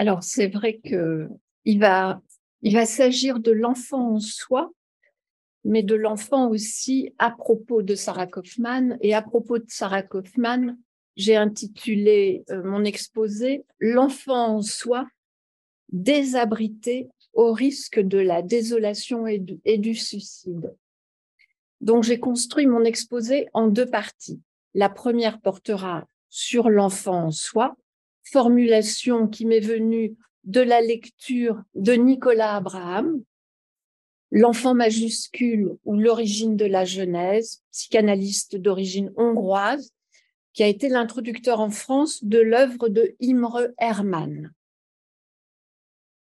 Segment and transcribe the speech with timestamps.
[0.00, 1.28] Alors, c'est vrai que
[1.66, 2.22] il va,
[2.86, 4.72] s'agir de l'enfant en soi,
[5.62, 8.96] mais de l'enfant aussi à propos de Sarah Kaufman.
[9.02, 10.78] Et à propos de Sarah Kaufman,
[11.16, 15.06] j'ai intitulé euh, mon exposé L'enfant en soi,
[15.90, 19.38] désabrité au risque de la désolation et
[19.76, 20.74] du suicide.
[21.82, 24.40] Donc j'ai construit mon exposé en deux parties.
[24.72, 27.76] La première portera sur l'enfant en soi,
[28.30, 33.22] formulation qui m'est venue de la lecture de Nicolas Abraham,
[34.32, 39.92] L'enfant majuscule ou l'origine de la Genèse, psychanalyste d'origine hongroise,
[40.52, 44.52] qui a été l'introducteur en France de l'œuvre de Imre Hermann.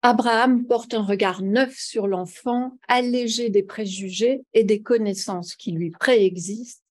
[0.03, 5.89] Abraham porte un regard neuf sur l'enfant, allégé des préjugés et des connaissances qui lui
[5.89, 6.83] préexistent,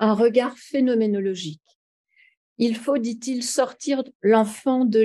[0.00, 1.75] un regard phénoménologique.
[2.58, 5.00] Il faut, dit-il, sortir l'enfant de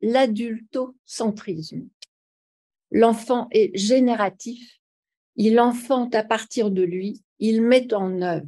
[0.00, 1.88] l'adultocentrisme.
[2.90, 4.78] L'enfant est génératif,
[5.36, 8.46] il enfante à partir de lui, il met en œuvre,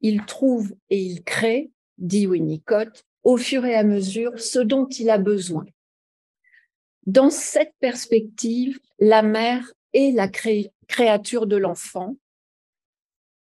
[0.00, 5.10] il trouve et il crée, dit Winnicott, au fur et à mesure ce dont il
[5.10, 5.64] a besoin.
[7.06, 10.28] Dans cette perspective, la mère est la
[10.88, 12.16] créature de l'enfant,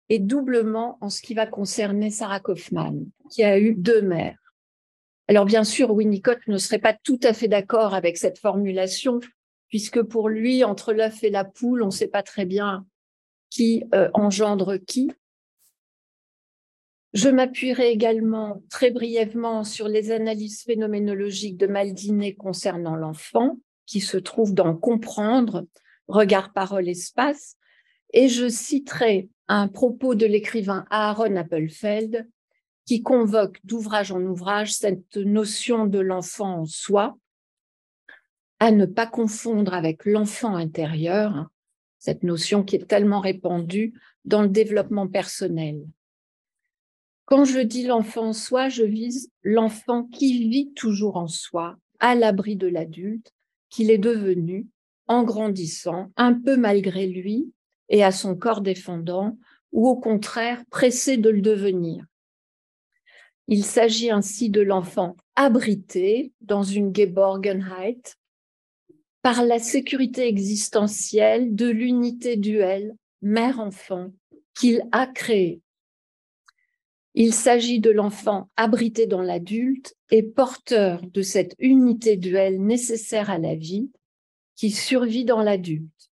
[0.08, 4.38] et doublement en ce qui va concerner Sarah Kaufman, qui a eu deux mères.
[5.28, 9.20] Alors bien sûr, Winnicott ne serait pas tout à fait d'accord avec cette formulation,
[9.68, 12.86] puisque pour lui, entre l'œuf et la poule, on ne sait pas très bien
[13.50, 15.10] qui euh, engendre qui.
[17.12, 24.18] Je m'appuierai également très brièvement sur les analyses phénoménologiques de Maldiné concernant l'enfant, qui se
[24.18, 25.66] trouve dans Comprendre,
[26.08, 27.56] Regard, Parole, Espace,
[28.12, 32.28] et je citerai un propos de l'écrivain Aaron Appelfeld
[32.84, 37.18] qui convoque d'ouvrage en ouvrage cette notion de l'enfant en soi,
[38.60, 41.48] à ne pas confondre avec l'enfant intérieur,
[41.98, 45.84] cette notion qui est tellement répandue dans le développement personnel.
[47.24, 52.14] Quand je dis l'enfant en soi, je vise l'enfant qui vit toujours en soi, à
[52.14, 53.32] l'abri de l'adulte,
[53.68, 54.68] qu'il est devenu
[55.08, 57.52] en grandissant, un peu malgré lui
[57.88, 59.38] et à son corps défendant,
[59.72, 62.04] ou au contraire pressé de le devenir.
[63.48, 68.16] Il s'agit ainsi de l'enfant abrité dans une Geborgenheit
[69.22, 74.12] par la sécurité existentielle de l'unité duelle mère-enfant
[74.54, 75.60] qu'il a créée.
[77.14, 83.38] Il s'agit de l'enfant abrité dans l'adulte et porteur de cette unité duelle nécessaire à
[83.38, 83.90] la vie
[84.54, 86.10] qui survit dans l'adulte.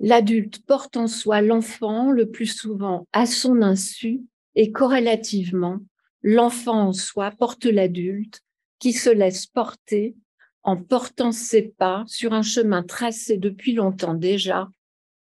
[0.00, 4.20] L'adulte porte en soi l'enfant le plus souvent à son insu
[4.54, 5.78] et corrélativement,
[6.22, 8.40] l'enfant en soi porte l'adulte
[8.78, 10.14] qui se laisse porter
[10.62, 14.68] en portant ses pas sur un chemin tracé depuis longtemps déjà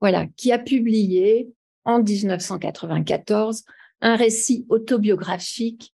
[0.00, 1.52] voilà, qui a publié
[1.84, 3.64] en 1994
[4.00, 5.92] un récit autobiographique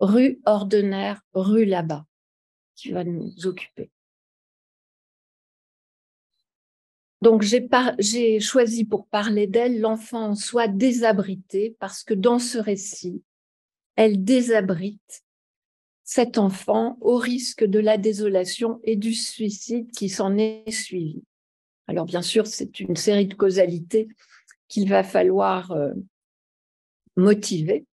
[0.00, 2.04] Rue ordinaire, rue là-bas,
[2.74, 3.90] qui va nous occuper.
[7.24, 13.22] Donc j'ai choisi pour parler d'elle l'enfant en soi désabrité parce que dans ce récit,
[13.96, 15.24] elle désabrite
[16.02, 21.22] cet enfant au risque de la désolation et du suicide qui s'en est suivi.
[21.86, 24.06] Alors bien sûr, c'est une série de causalités
[24.68, 25.94] qu'il va falloir euh,
[27.16, 27.86] motiver.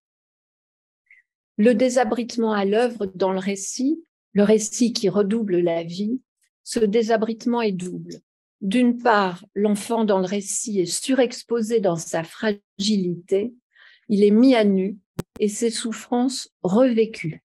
[1.57, 4.03] Le désabritement à l'œuvre dans le récit,
[4.33, 6.19] le récit qui redouble la vie,
[6.63, 8.23] ce désabritement est double.
[8.61, 13.53] D'une part, l'enfant dans le récit est surexposé dans sa fragilité,
[14.09, 14.97] il est mis à nu
[15.39, 17.43] et ses souffrances revécues.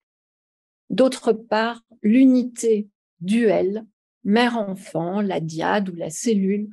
[0.90, 2.88] D'autre part, l'unité
[3.22, 3.86] duel,
[4.24, 6.70] mère-enfant, la diade ou la cellule,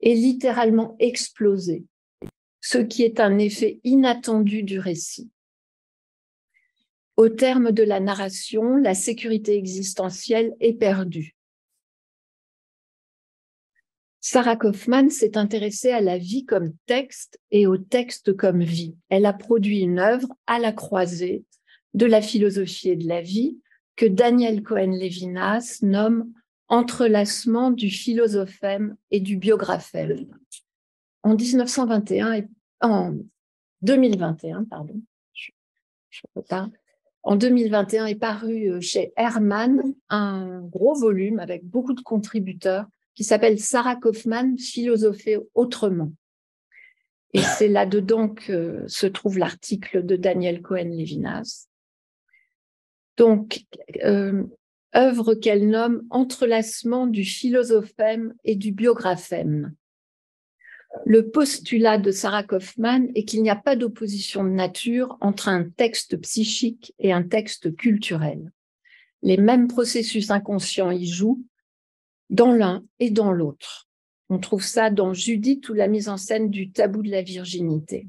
[0.00, 1.84] est littéralement explosée,
[2.60, 5.30] ce qui est un effet inattendu du récit.
[7.16, 11.35] Au terme de la narration, la sécurité existentielle est perdue.
[14.28, 18.96] Sarah Kaufman s'est intéressée à la vie comme texte et au texte comme vie.
[19.08, 21.44] Elle a produit une œuvre à la croisée
[21.94, 23.60] de la philosophie et de la vie,
[23.94, 26.32] que Daniel Cohen-Lévinas nomme
[26.66, 30.26] entrelacement du philosophème et du biographème.
[31.22, 32.48] En 1921 et
[32.80, 33.14] en
[33.82, 35.00] 2021, pardon,
[37.22, 43.24] En 2021 est paru euh, chez Hermann un gros volume avec beaucoup de contributeurs qui
[43.24, 46.12] s'appelle Sarah Kaufman, Philosopher autrement.
[47.32, 51.66] Et c'est là-dedans que se trouve l'article de Daniel Cohen-Lévinas.
[53.16, 53.64] Donc,
[54.04, 54.44] euh,
[54.94, 59.74] œuvre qu'elle nomme Entrelacement du philosophème et du biographème.
[61.04, 65.64] Le postulat de Sarah Kaufman est qu'il n'y a pas d'opposition de nature entre un
[65.64, 68.52] texte psychique et un texte culturel.
[69.22, 71.44] Les mêmes processus inconscients y jouent
[72.30, 73.88] dans l'un et dans l'autre.
[74.28, 78.08] On trouve ça dans Judith ou la mise en scène du tabou de la virginité.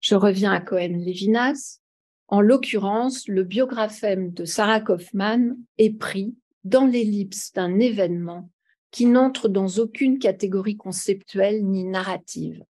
[0.00, 1.80] Je reviens à Cohen-Lévinas.
[2.28, 6.34] En l'occurrence, le biographème de Sarah Kaufman est pris
[6.64, 8.50] dans l'ellipse d'un événement
[8.90, 12.64] qui n'entre dans aucune catégorie conceptuelle ni narrative.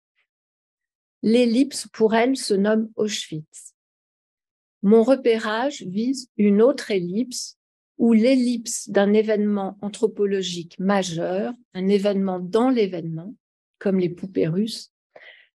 [1.21, 3.73] L'ellipse, pour elle, se nomme Auschwitz.
[4.81, 7.57] Mon repérage vise une autre ellipse
[7.97, 13.33] où l'ellipse d'un événement anthropologique majeur, un événement dans l'événement,
[13.79, 14.91] comme les poupées russes,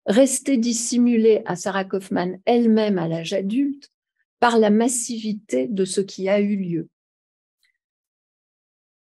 [0.07, 3.91] restait dissimulée à Sarah Kaufman elle-même à l'âge adulte
[4.41, 6.89] par la massivité de ce qui a eu lieu.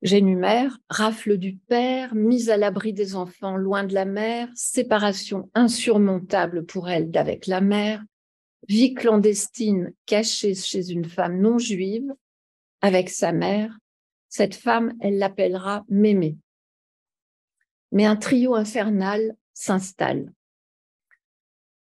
[0.01, 6.65] J'énumère rafle du père, mise à l'abri des enfants loin de la mère, séparation insurmontable
[6.65, 8.03] pour elle d'avec la mère,
[8.67, 12.11] vie clandestine cachée chez une femme non juive,
[12.81, 13.77] avec sa mère.
[14.29, 16.37] Cette femme, elle l'appellera Mémé.
[17.91, 20.33] Mais un trio infernal s'installe.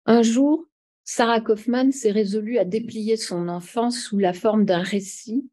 [0.07, 0.67] Un jour,
[1.05, 5.49] Sarah Kaufman s'est résolue à déplier son enfance sous la forme d'un récit,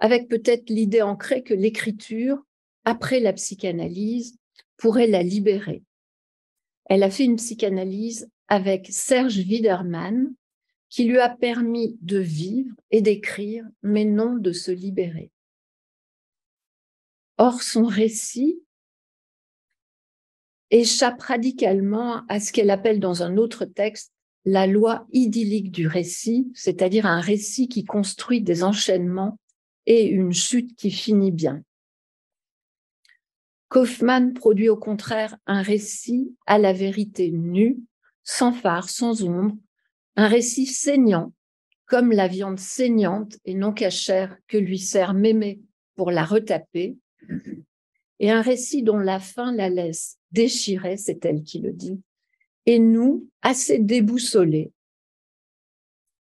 [0.00, 2.42] avec peut-être l'idée ancrée que l'écriture,
[2.84, 4.38] après la psychanalyse,
[4.76, 5.82] pourrait la libérer.
[6.86, 10.34] Elle a fait une psychanalyse avec Serge Widerman,
[10.94, 15.32] qui lui a permis de vivre et d'écrire, mais non de se libérer.
[17.36, 18.62] Or, son récit
[20.70, 24.12] échappe radicalement à ce qu'elle appelle dans un autre texte
[24.44, 29.40] la loi idyllique du récit, c'est-à-dire un récit qui construit des enchaînements
[29.86, 31.64] et une chute qui finit bien.
[33.68, 37.80] Kaufmann produit au contraire un récit à la vérité nue,
[38.22, 39.56] sans phare, sans ombre,
[40.16, 41.32] un récit saignant,
[41.86, 45.60] comme la viande saignante et non cachère que lui sert Mémé
[45.96, 46.96] pour la retaper,
[48.20, 52.00] et un récit dont la fin la laisse déchirée, c'est elle qui le dit,
[52.66, 54.72] et nous assez déboussolés,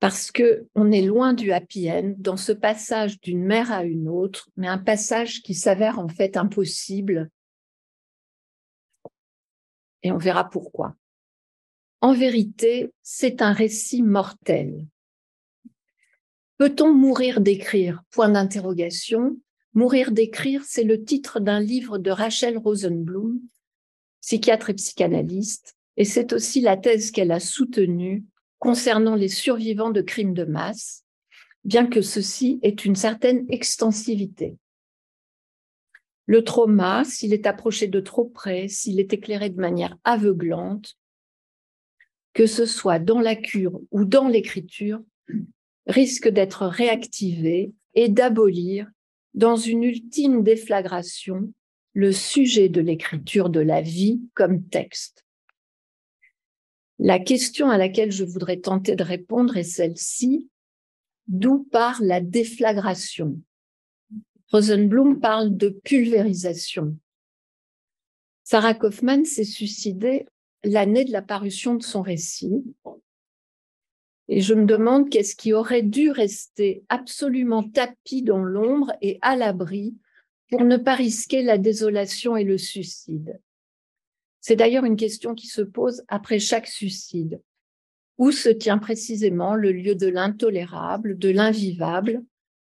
[0.04, 4.10] parce que on est loin du happy end dans ce passage d'une mère à une
[4.10, 7.30] autre, mais un passage qui s'avère en fait impossible.
[10.02, 10.98] Et on verra pourquoi.
[12.04, 14.88] En vérité, c'est un récit mortel.
[16.58, 18.04] Peut-on mourir d'écrire?
[18.12, 19.40] Point d'interrogation.
[19.74, 23.40] Mourir d'écrire, c'est le titre d'un livre de Rachel Rosenblum,
[24.20, 28.26] psychiatre et psychanalyste, et c'est aussi la thèse qu'elle a soutenue
[28.60, 31.06] concernant les survivants de crimes de masse,
[31.64, 34.58] bien que ceci ait une certaine extensivité.
[36.26, 40.98] Le trauma, s'il est approché de trop près, s'il est éclairé de manière aveuglante,
[42.34, 45.02] que ce soit dans la cure ou dans l'écriture,
[45.88, 48.90] risque d'être réactivé et d'abolir,
[49.34, 51.54] dans une ultime déflagration,
[51.94, 55.26] le sujet de l'écriture de la vie comme texte.
[57.00, 60.50] La question à laquelle je voudrais tenter de répondre est celle-ci.
[61.28, 63.40] D'où part la déflagration?
[64.52, 66.98] Rosenblum parle de pulvérisation.
[68.44, 70.28] Sarah Kaufman s'est suicidée
[70.64, 72.64] l'année de la parution de son récit.
[74.30, 79.36] Et je me demande qu'est-ce qui aurait dû rester absolument tapis dans l'ombre et à
[79.36, 79.96] l'abri
[80.50, 83.40] pour ne pas risquer la désolation et le suicide.
[84.40, 87.42] C'est d'ailleurs une question qui se pose après chaque suicide.
[88.18, 92.24] Où se tient précisément le lieu de l'intolérable, de l'invivable,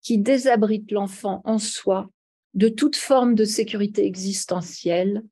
[0.02, 2.10] qui désabrite l'enfant en soi
[2.54, 5.22] de toute forme de sécurité existentielle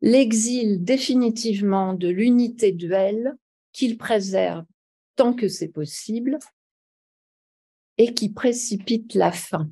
[0.00, 3.36] l'exil définitivement de l'unité duelle
[3.72, 4.64] qu'il préserve
[5.16, 6.38] tant que c'est possible
[7.98, 9.70] et qui précipite la fin.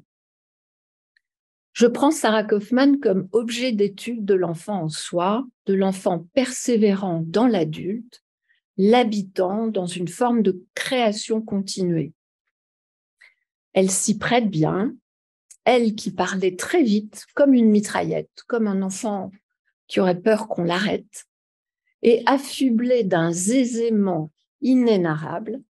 [1.73, 7.47] Je prends Sarah Kaufman comme objet d'étude de l'enfant en soi, de l'enfant persévérant dans
[7.47, 8.23] l'adulte,
[8.77, 12.13] l'habitant dans une forme de création continuée.
[13.73, 14.95] Elle s'y prête bien,
[15.65, 19.31] elle qui parlait très vite, comme une mitraillette, comme un enfant
[19.89, 21.27] qui aurait peur qu'on l'arrête,
[22.03, 24.31] et affublée d'un zézément
[24.61, 25.61] inénarrable,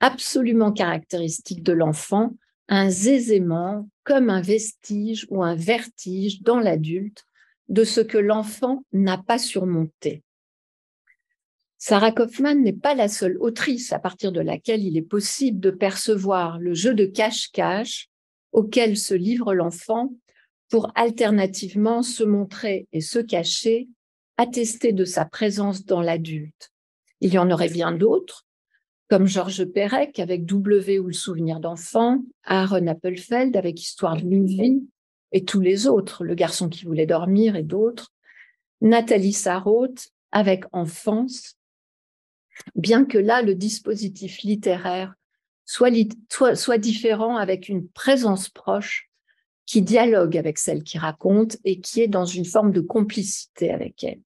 [0.00, 2.34] absolument caractéristique de l'enfant,
[2.68, 7.24] un zézément comme un vestige ou un vertige dans l'adulte
[7.68, 10.22] de ce que l'enfant n'a pas surmonté.
[11.78, 15.70] Sarah Kaufman n'est pas la seule autrice à partir de laquelle il est possible de
[15.70, 18.08] percevoir le jeu de cache-cache
[18.52, 20.10] auquel se livre l'enfant
[20.70, 23.88] pour alternativement se montrer et se cacher,
[24.36, 26.72] attester de sa présence dans l'adulte.
[27.20, 28.46] Il y en aurait bien d'autres,
[29.08, 34.82] comme Georges Perec avec W ou le souvenir d'enfant, Aaron Appelfeld avec Histoire d'une vie,
[35.32, 38.12] et tous les autres, Le garçon qui voulait dormir et d'autres,
[38.80, 41.56] Nathalie Sarraute avec Enfance,
[42.74, 45.14] bien que là, le dispositif littéraire
[45.64, 45.90] soit,
[46.78, 49.10] différent avec une présence proche
[49.66, 54.04] qui dialogue avec celle qui raconte et qui est dans une forme de complicité avec
[54.04, 54.20] elle.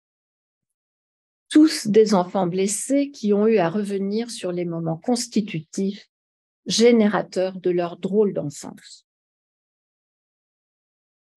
[1.48, 6.08] Tous des enfants blessés qui ont eu à revenir sur les moments constitutifs,
[6.66, 9.06] générateurs de leur drôle d'enfance.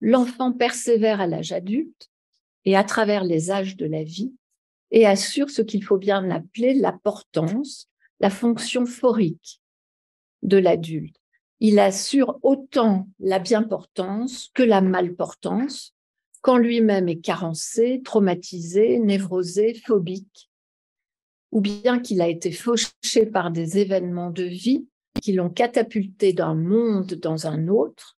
[0.00, 2.10] L'enfant persévère à l'âge adulte
[2.64, 4.34] et à travers les âges de la vie
[4.90, 7.88] et assure ce qu'il faut bien appeler la portance,
[8.20, 9.62] la fonction phorique
[10.42, 11.21] de l'adulte.
[11.64, 15.94] Il assure autant la bien-portance que la malportance,
[16.40, 20.50] quand lui-même est carencé, traumatisé, névrosé, phobique,
[21.52, 24.88] ou bien qu'il a été fauché par des événements de vie
[25.22, 28.18] qui l'ont catapulté d'un monde dans un autre,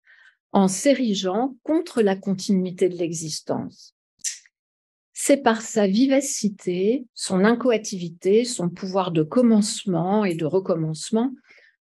[0.53, 3.97] en s'érigeant contre la continuité de l'existence.
[5.15, 11.33] C'est par sa vivacité, son incoativité, son pouvoir de commencement et de recommencement,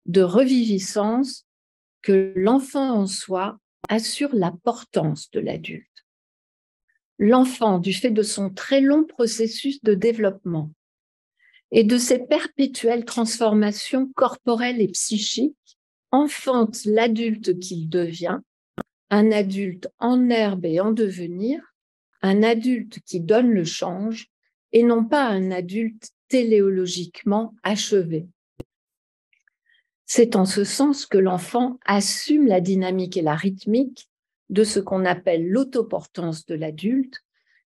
[0.05, 1.44] de reviviscence,
[2.05, 3.57] que l'enfant en soi
[3.89, 6.05] assure la portance de l'adulte.
[7.17, 10.71] L'enfant, du fait de son très long processus de développement
[11.71, 15.57] et de ses perpétuelles transformations corporelles et psychiques,
[16.11, 18.39] enfante l'adulte qu'il devient,
[19.09, 21.73] un adulte en herbe et en devenir,
[22.21, 24.27] un adulte qui donne le change
[24.73, 28.27] et non pas un adulte téléologiquement achevé.
[30.05, 34.09] C'est en ce sens que l'enfant assume la dynamique et la rythmique
[34.49, 37.23] de ce qu'on appelle l'autoportance de l'adulte,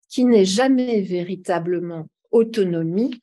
[0.08, 3.22] qui n'est jamais véritablement autonomie,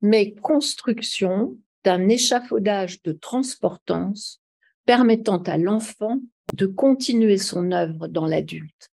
[0.00, 4.40] mais construction d'un échafaudage de transportance
[4.86, 6.20] permettant à l'enfant
[6.54, 8.90] de continuer son œuvre dans l'adulte.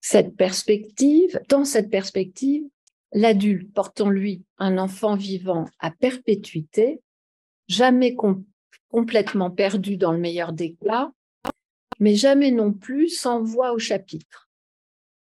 [0.00, 2.62] Cette perspective, dans cette perspective,
[3.12, 7.00] l'adulte porte en lui un enfant vivant à perpétuité,
[7.68, 8.16] jamais
[8.88, 11.12] complètement perdu dans le meilleur des cas,
[12.00, 14.48] mais jamais non plus sans voix au chapitre.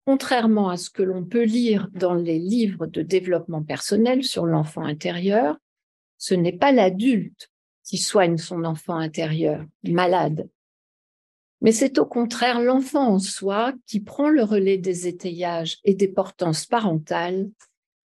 [0.05, 4.85] Contrairement à ce que l'on peut lire dans les livres de développement personnel sur l'enfant
[4.85, 5.57] intérieur,
[6.19, 7.51] ce n'est pas l'adulte
[7.83, 10.49] qui soigne son enfant intérieur, malade,
[11.61, 16.09] mais c'est au contraire l'enfant en soi qui prend le relais des étayages et des
[16.09, 17.51] portances parentales,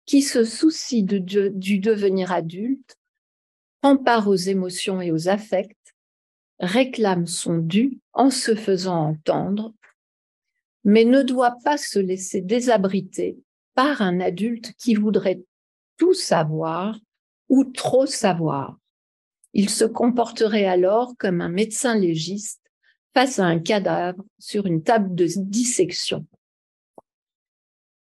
[0.07, 2.97] qui se soucie du devenir adulte,
[3.85, 5.95] prend part aux émotions et aux affects,
[6.59, 9.75] réclame son dû en se faisant entendre,
[10.85, 13.37] mais ne doit pas se laisser désabriter
[13.75, 15.43] par un adulte qui voudrait
[15.99, 16.99] tout savoir
[17.51, 18.79] ou trop savoir.
[19.53, 22.63] Il se comporterait alors comme un médecin légiste
[23.13, 26.27] face à un cadavre sur une table de dissection.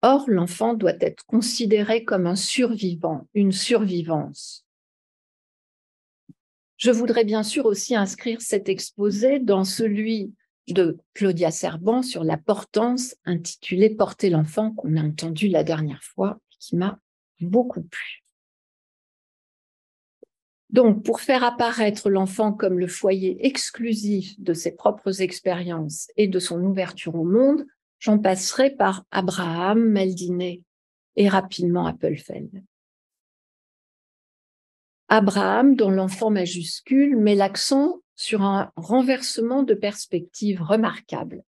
[0.01, 4.63] Or, l'enfant doit être considéré comme un survivant, une survivance.
[6.87, 10.33] Je voudrais bien sûr aussi inscrire cet exposé dans celui
[10.69, 16.39] de Claudia Serban sur la portance intitulé Porter l'enfant qu'on a entendu la dernière fois
[16.49, 16.97] et qui m'a
[17.41, 18.23] beaucoup plu.
[20.69, 26.39] Donc, pour faire apparaître l'enfant comme le foyer exclusif de ses propres expériences et de
[26.39, 27.65] son ouverture au monde,
[27.99, 30.63] j'en passerai par Abraham, Maldiné
[31.17, 32.63] et rapidement Appelfeld.
[35.09, 41.43] Abraham, dont l'enfant majuscule, met l'accent sur un renversement de perspective remarquable.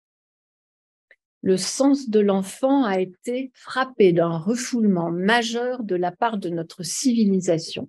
[1.42, 6.82] Le sens de l'enfant a été frappé d'un refoulement majeur de la part de notre
[6.82, 7.88] civilisation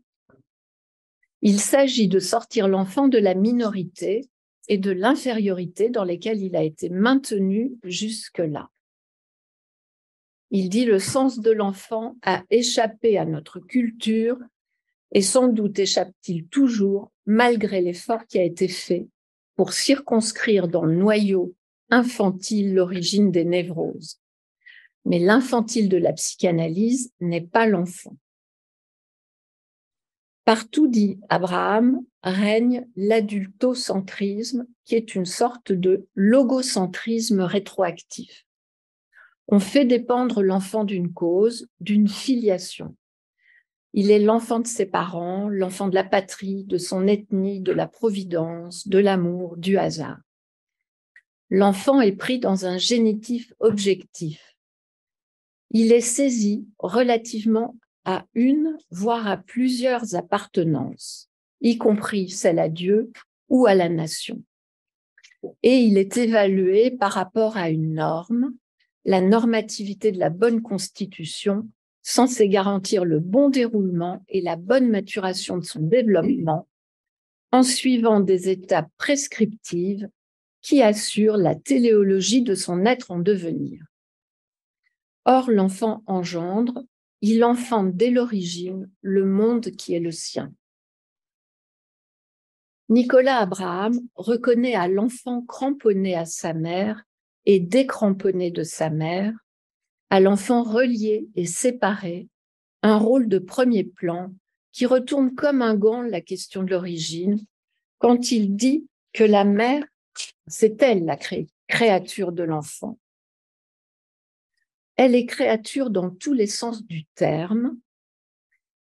[1.42, 4.28] il s'agit de sortir l'enfant de la minorité
[4.68, 8.70] et de l'infériorité dans lesquelles il a été maintenu jusque-là.
[10.50, 14.38] Il dit le sens de l'enfant a échappé à notre culture
[15.12, 19.08] Et sans doute échappe-t-il toujours, malgré l'effort qui a été fait,
[19.56, 21.56] pour circonscrire dans le noyau
[21.90, 24.20] infantile l'origine des névroses.
[25.06, 28.18] Mais l'infantile de la psychanalyse n'est pas l'enfant.
[30.44, 38.46] Partout, dit Abraham, règne l'adultocentrisme, qui est une sorte de logocentrisme rétroactif.
[39.50, 42.96] On fait dépendre l'enfant d'une cause, d'une filiation.
[43.94, 47.88] Il est l'enfant de ses parents, l'enfant de la patrie, de son ethnie, de la
[47.88, 50.20] providence, de l'amour, du hasard.
[51.50, 54.56] L'enfant est pris dans un génitif objectif.
[55.72, 57.76] Il est saisi relativement
[58.06, 61.30] à une, voire à plusieurs appartenances,
[61.62, 63.12] y compris celle à Dieu
[63.50, 64.44] ou à la nation.
[65.64, 68.54] Et il est évalué par rapport à une norme,
[69.06, 71.68] la normativité de la bonne constitution,
[72.08, 76.66] censée garantir le bon déroulement et la bonne maturation de son développement,
[77.52, 80.08] en suivant des étapes prescriptives
[80.62, 83.84] qui assurent la téléologie de son être en devenir.
[85.26, 86.82] Or, l'enfant engendre,
[87.20, 90.54] il enfante dès l'origine le monde qui est le sien.
[92.88, 97.04] Nicolas Abraham reconnaît à l'enfant cramponné à sa mère
[97.46, 99.34] et décramponné de sa mère,
[100.10, 102.28] à l'enfant relié et séparé,
[102.84, 104.34] un rôle de premier plan
[104.72, 107.40] qui retourne comme un gant la question de l'origine
[107.98, 109.84] quand il dit que la mère,
[110.46, 111.18] c'est elle la
[111.68, 112.98] créature de l'enfant
[114.98, 117.78] elle est créature dans tous les sens du terme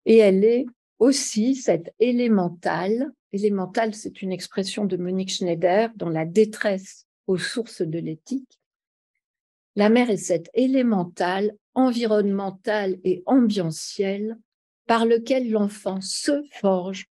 [0.06, 0.66] et elle est
[1.00, 3.12] aussi cette élémentale.
[3.32, 8.60] Élémentale, c'est une expression de Monique Schneider dans La détresse aux sources de l'éthique.
[9.76, 14.38] La mère est cette élémentale, environnementale et ambientielle
[14.86, 17.08] par lequel l'enfant se forge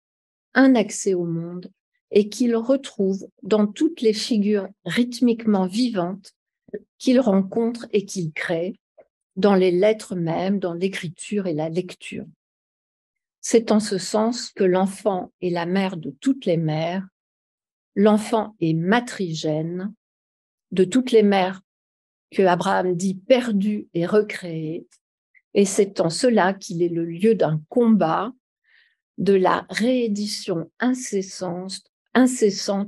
[0.54, 1.72] un accès au monde
[2.12, 6.34] et qu'il retrouve dans toutes les figures rythmiquement vivantes
[6.98, 8.76] qu'il rencontre et qu'il crée,
[9.36, 12.26] dans les lettres mêmes, dans l'écriture et la lecture.
[13.42, 17.08] C'est en ce sens que l'enfant est la mère de toutes les mères,
[17.96, 19.94] l'enfant est matrigène
[20.72, 21.62] de toutes les mères
[22.32, 24.88] que Abraham dit perdues et recréées,
[25.54, 28.32] et c'est en cela qu'il est le lieu d'un combat,
[29.18, 31.84] de la réédition incessante,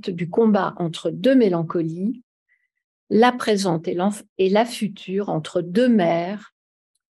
[0.09, 2.23] du combat entre deux mélancolies,
[3.09, 6.53] la présente et, la future entre deux mères,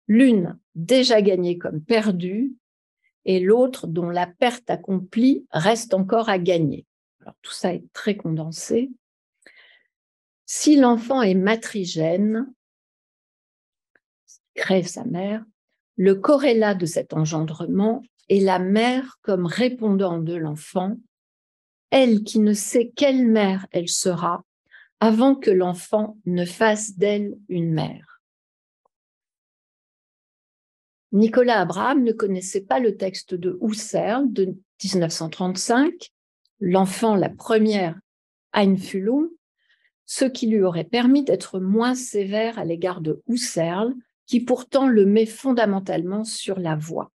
[0.08, 2.54] l'une déjà gagnée comme perdue
[3.24, 6.84] et l'autre dont la perte accomplie reste encore à gagner.
[7.42, 8.90] Tout ça est très condensé.
[10.46, 12.52] Si l'enfant est matrigène,
[14.54, 15.44] crée sa mère,
[15.96, 20.96] le corrélat de cet engendrement est la mère comme répondant de l'enfant,
[21.90, 24.44] elle qui ne sait quelle mère elle sera
[25.00, 28.20] avant que l'enfant ne fasse d'elle une mère.
[31.12, 36.10] Nicolas Abraham ne connaissait pas le texte de Husserl de 1935,
[36.58, 38.00] L'enfant, la première
[38.52, 39.28] Einfühlung,
[40.06, 43.92] ce qui lui aurait permis d'être moins sévère à l'égard de Husserl,
[44.26, 47.12] qui pourtant le met fondamentalement sur la voie.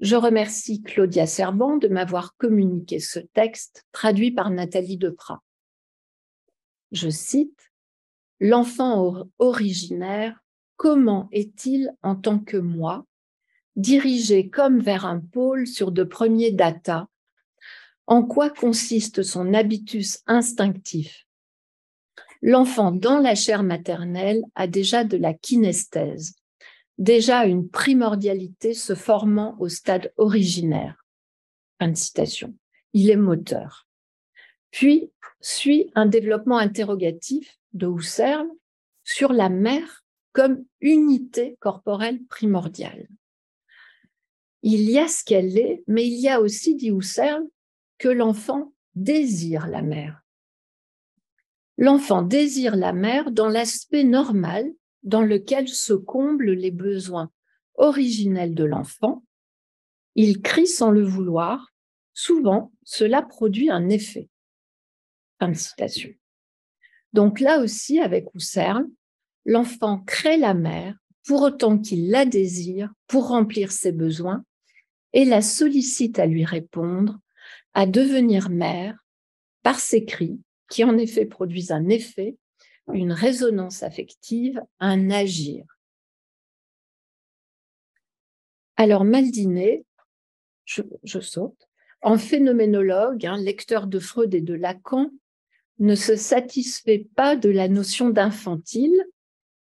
[0.00, 5.42] Je remercie Claudia Serban de m'avoir communiqué ce texte traduit par Nathalie Deprat.
[6.92, 7.70] Je cite,
[8.38, 10.44] L'enfant originaire,
[10.76, 13.06] comment est-il en tant que moi,
[13.76, 17.08] dirigé comme vers un pôle sur de premiers data?
[18.06, 21.25] En quoi consiste son habitus instinctif?
[22.42, 26.34] L'enfant dans la chair maternelle a déjà de la kinesthèse,
[26.98, 31.04] déjà une primordialité se formant au stade originaire.
[31.78, 32.54] Fin de citation.
[32.92, 33.86] Il est moteur.
[34.70, 38.46] Puis suit un développement interrogatif de Husserl
[39.04, 43.08] sur la mère comme unité corporelle primordiale.
[44.62, 47.42] Il y a ce qu'elle est, mais il y a aussi, dit Husserl,
[47.98, 50.25] que l'enfant désire la mère.
[51.78, 57.30] L'enfant désire la mère dans l'aspect normal dans lequel se comblent les besoins
[57.74, 59.24] originels de l'enfant.
[60.14, 61.72] Il crie sans le vouloir.
[62.14, 64.30] Souvent, cela produit un effet.
[65.38, 65.52] Fin.
[67.12, 68.86] Donc là aussi, avec Husserl,
[69.44, 74.44] l'enfant crée la mère pour autant qu'il la désire pour remplir ses besoins
[75.12, 77.18] et la sollicite à lui répondre,
[77.74, 78.98] à devenir mère
[79.62, 82.36] par ses cris qui en effet produisent un effet,
[82.92, 85.64] une résonance affective, un agir.
[88.76, 89.84] Alors Maldiné
[90.66, 91.68] je, saute.
[92.02, 95.10] En phénoménologue, un lecteur de Freud et de Lacan,
[95.78, 99.04] ne se satisfait pas de la notion d'infantile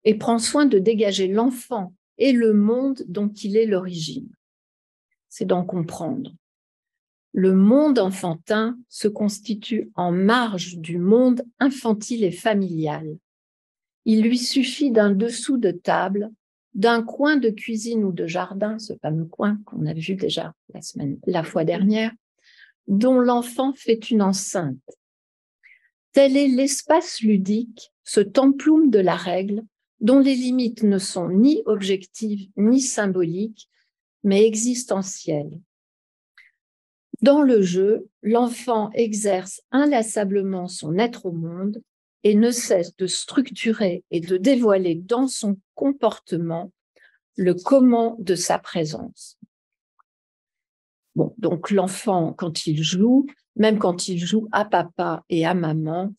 [0.05, 4.35] et prend soin de dégager l'enfant et le monde dont il est l'origine.
[5.29, 6.33] C'est d'en comprendre.
[7.37, 13.19] Le monde enfantin se constitue en marge du monde infantile et familial.
[14.05, 16.31] Il lui suffit d'un dessous de table,
[16.75, 20.81] d'un coin de cuisine ou de jardin, ce fameux coin qu'on a vu déjà la
[20.81, 22.13] semaine, la fois dernière,
[22.87, 24.79] dont l'enfant fait une enceinte.
[26.13, 29.65] Tel est l'espace ludique, ce templum de la règle,
[29.99, 33.69] dont les limites ne sont ni objectives ni symboliques,
[34.23, 35.61] mais existentielles.
[37.25, 41.83] Dans le jeu, l'enfant exerce inlassablement son être au monde
[42.23, 46.71] et ne cesse de structurer et de dévoiler dans son comportement
[47.37, 49.39] le comment de sa présence.
[51.15, 53.25] Bon, donc l'enfant, quand il joue,
[53.57, 56.13] même quand il joue à papa et à maman,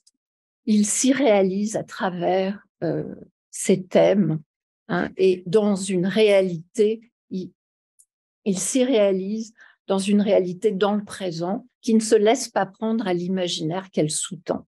[0.65, 3.13] il s'y réalise à travers euh,
[3.51, 4.41] ces thèmes
[4.87, 9.53] hein, et dans une réalité, il s'y réalise
[9.87, 14.11] dans une réalité dans le présent qui ne se laisse pas prendre à l'imaginaire qu'elle
[14.11, 14.65] sous-tend.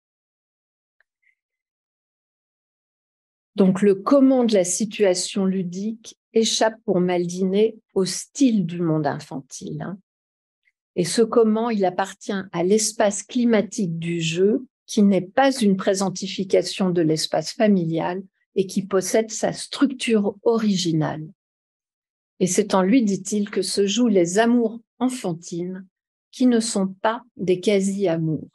[3.56, 9.82] Donc le comment de la situation ludique échappe pour Maldiné au style du monde infantile.
[9.82, 9.98] Hein.
[10.96, 16.92] Et ce comment, il appartient à l'espace climatique du jeu, qui n'est pas une présentification
[16.92, 18.24] de l'espace familial,
[18.56, 21.28] et qui possède sa structure originale.
[22.40, 25.88] Et c'est en lui, dit-il, que se jouent les amours enfantines
[26.32, 28.50] qui ne sont pas des quasi-amours.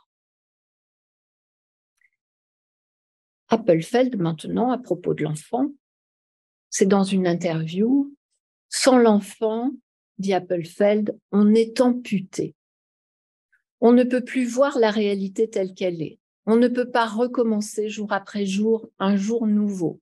[3.49, 5.69] Appelfeld, maintenant, à propos de l'enfant,
[6.71, 8.15] c'est dans une interview,
[8.71, 9.73] sans l'enfant,
[10.19, 12.55] dit Appelfeld, on est amputé.
[13.81, 16.19] On ne peut plus voir la réalité telle qu'elle est.
[16.47, 20.01] On ne peut pas recommencer jour après jour un jour nouveau.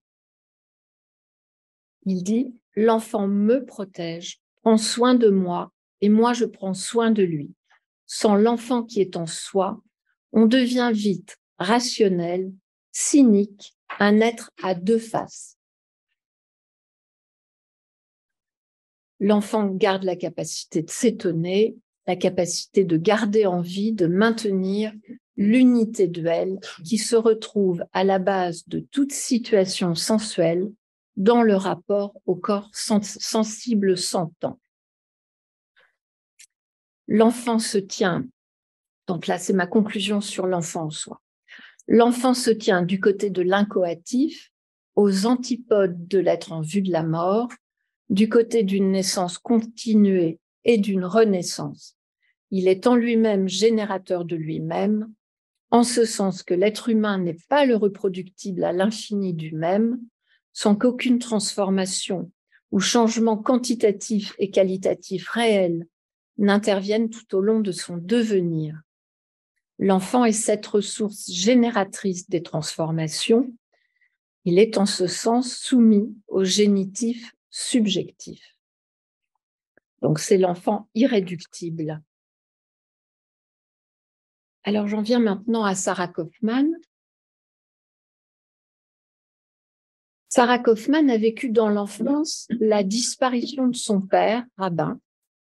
[2.06, 7.22] Il dit, l'enfant me protège, prend soin de moi et moi je prends soin de
[7.22, 7.52] lui.
[8.06, 9.80] Sans l'enfant qui est en soi,
[10.32, 12.52] on devient vite rationnel,
[12.92, 15.56] cynique, un être à deux faces.
[19.20, 24.92] L'enfant garde la capacité de s'étonner, la capacité de garder en vie, de maintenir
[25.36, 30.72] l'unité duel qui se retrouve à la base de toute situation sensuelle
[31.16, 34.58] dans le rapport au corps sensible sentant.
[37.12, 38.24] L'enfant se tient,
[39.08, 41.20] donc là c'est ma conclusion sur l'enfant en soi,
[41.88, 44.52] l'enfant se tient du côté de l'incoatif,
[44.94, 47.48] aux antipodes de l'être en vue de la mort,
[48.10, 51.96] du côté d'une naissance continuée et d'une renaissance.
[52.52, 55.12] Il est en lui-même générateur de lui-même,
[55.72, 60.00] en ce sens que l'être humain n'est pas le reproductible à l'infini du même,
[60.52, 62.30] sans qu'aucune transformation
[62.70, 65.88] ou changement quantitatif et qualitatif réel
[66.40, 68.80] n'intervienne tout au long de son devenir.
[69.78, 73.54] L'enfant est cette ressource génératrice des transformations.
[74.44, 78.56] Il est en ce sens soumis au génitif subjectif.
[80.02, 82.02] Donc c'est l'enfant irréductible.
[84.64, 86.68] Alors j'en viens maintenant à Sarah Kaufman.
[90.28, 95.00] Sarah Kaufman a vécu dans l'enfance la disparition de son père, rabbin,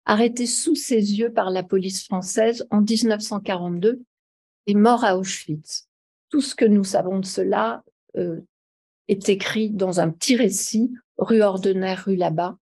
[0.06, 4.02] arrêté sous ses yeux par la police française en 1942
[4.68, 5.88] et mort à Auschwitz.
[6.30, 7.84] Tout ce que nous savons de cela
[8.18, 8.42] euh,
[9.08, 12.58] est écrit dans un petit récit, rue Ordener, rue là-bas,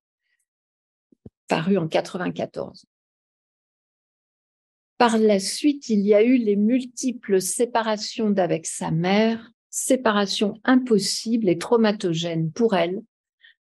[1.48, 2.86] paru en 94.
[4.98, 11.50] Par la suite, il y a eu les multiples séparations d'avec sa mère, séparations impossibles
[11.50, 13.02] et traumatogènes pour elle,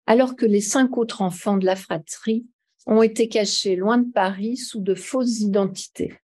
[0.07, 2.47] alors que les cinq autres enfants de la fratrie
[2.89, 6.19] ont été cachés loin de Paris sous de fausses identités.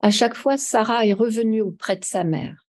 [0.00, 2.66] À chaque fois, Sarah est revenue auprès de sa mère.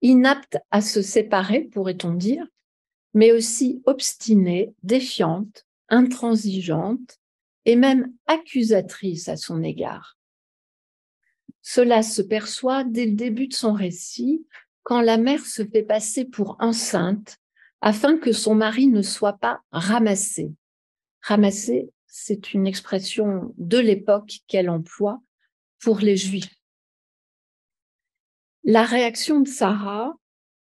[0.00, 2.46] Inapte à se séparer, pourrait-on dire,
[3.12, 7.18] mais aussi obstinée, défiante, intransigeante,
[7.64, 10.16] et même accusatrice à son égard.
[11.60, 14.46] Cela se perçoit dès le début de son récit,
[14.82, 17.36] quand la mère se fait passer pour enceinte
[17.82, 20.50] afin que son mari ne soit pas ramassé.
[21.28, 25.20] Ramassé, c'est une expression de l'époque qu'elle emploie
[25.78, 26.54] pour les Juifs.
[28.64, 30.14] La réaction de Sarah,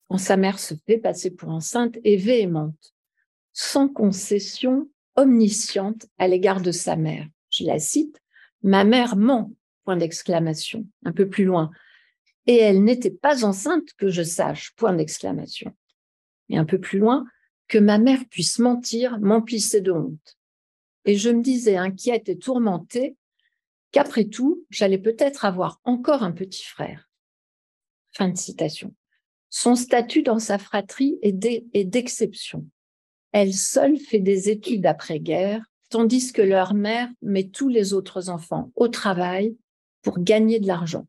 [0.09, 2.95] quand sa mère se fait passer pour enceinte, est véhémente,
[3.53, 7.29] sans concession omnisciente à l'égard de sa mère.
[7.51, 8.19] Je la cite,
[8.63, 9.53] Ma mère ment,
[9.85, 11.73] point d'exclamation, un peu plus loin.
[12.47, 15.77] Et elle n'était pas enceinte que je sache, point d'exclamation.
[16.49, 17.27] Et un peu plus loin,
[17.69, 20.39] que ma mère puisse mentir m'emplissait de honte.
[21.05, 23.17] Et je me disais, inquiète et tourmentée,
[23.93, 27.09] qu'après tout, j'allais peut-être avoir encore un petit frère.
[28.13, 28.95] Fin de citation.
[29.51, 31.33] Son statut dans sa fratrie est
[31.85, 32.67] d'exception.
[33.33, 38.73] Elle seule fait des études après-guerre, tandis que leur mère met tous les autres enfants
[38.75, 39.57] au travail
[40.03, 41.07] pour gagner de l'argent.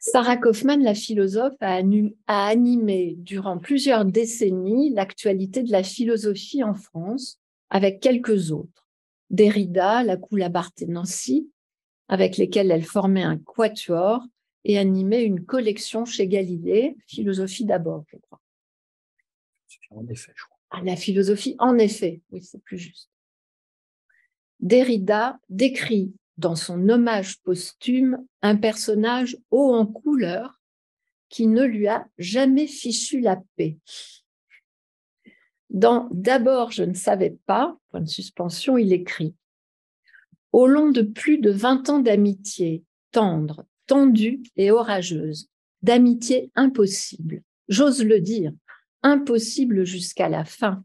[0.00, 1.80] Sarah Kaufmann, la philosophe, a,
[2.26, 7.37] animé durant plusieurs décennies l'actualité de la philosophie en France
[7.70, 8.88] avec quelques autres.
[9.30, 11.50] Derrida, la Coulabarthe et Nancy,
[12.08, 14.22] avec lesquels elle formait un quatuor
[14.64, 18.40] et animait une collection chez Galilée, philosophie d'abord, je crois.
[19.90, 20.58] En effet, je crois.
[20.70, 23.10] Ah, la philosophie, en effet, oui, c'est plus juste.
[24.60, 30.60] Derrida décrit dans son hommage posthume un personnage haut en couleur
[31.28, 33.78] qui ne lui a jamais fichu la paix.
[35.70, 39.34] Dans D'abord, je ne savais pas, point de suspension, il écrit
[40.52, 45.48] Au long de plus de vingt ans d'amitié tendre, tendue et orageuse,
[45.82, 48.52] d'amitié impossible, j'ose le dire,
[49.02, 50.84] impossible jusqu'à la fin,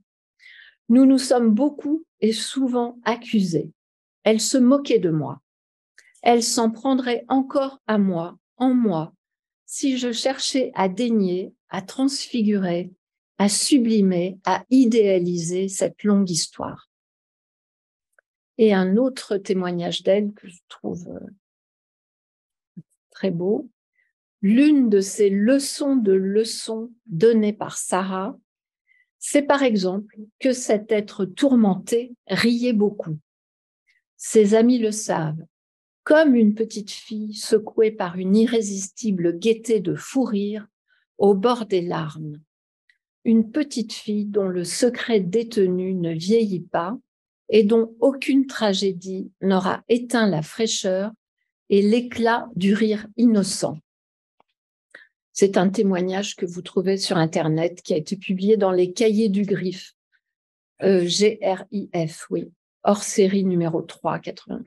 [0.89, 3.71] nous nous sommes beaucoup et souvent accusés.
[4.23, 5.43] Elle se moquait de moi
[6.23, 9.13] elle s'en prendrait encore à moi, en moi,
[9.65, 12.91] si je cherchais à dénier, à transfigurer,
[13.43, 16.89] à sublimer, à idéaliser cette longue histoire.
[18.57, 23.69] Et un autre témoignage d'elle que je trouve euh, très beau,
[24.41, 28.39] l'une de ces leçons de leçons données par Sarah,
[29.19, 33.19] c'est par exemple que cet être tourmenté riait beaucoup.
[34.15, 35.43] Ses amis le savent,
[36.05, 40.65] comme une petite fille secouée par une irrésistible gaieté de fou rire
[41.17, 42.39] au bord des larmes.
[43.25, 46.97] Une petite fille dont le secret détenu ne vieillit pas
[47.49, 51.11] et dont aucune tragédie n'aura éteint la fraîcheur
[51.69, 53.77] et l'éclat du rire innocent.
[55.31, 59.29] C'est un témoignage que vous trouvez sur Internet qui a été publié dans les cahiers
[59.29, 59.93] du Griffe,
[60.83, 62.51] euh, G-R-I-F, oui
[62.83, 64.19] hors série numéro 3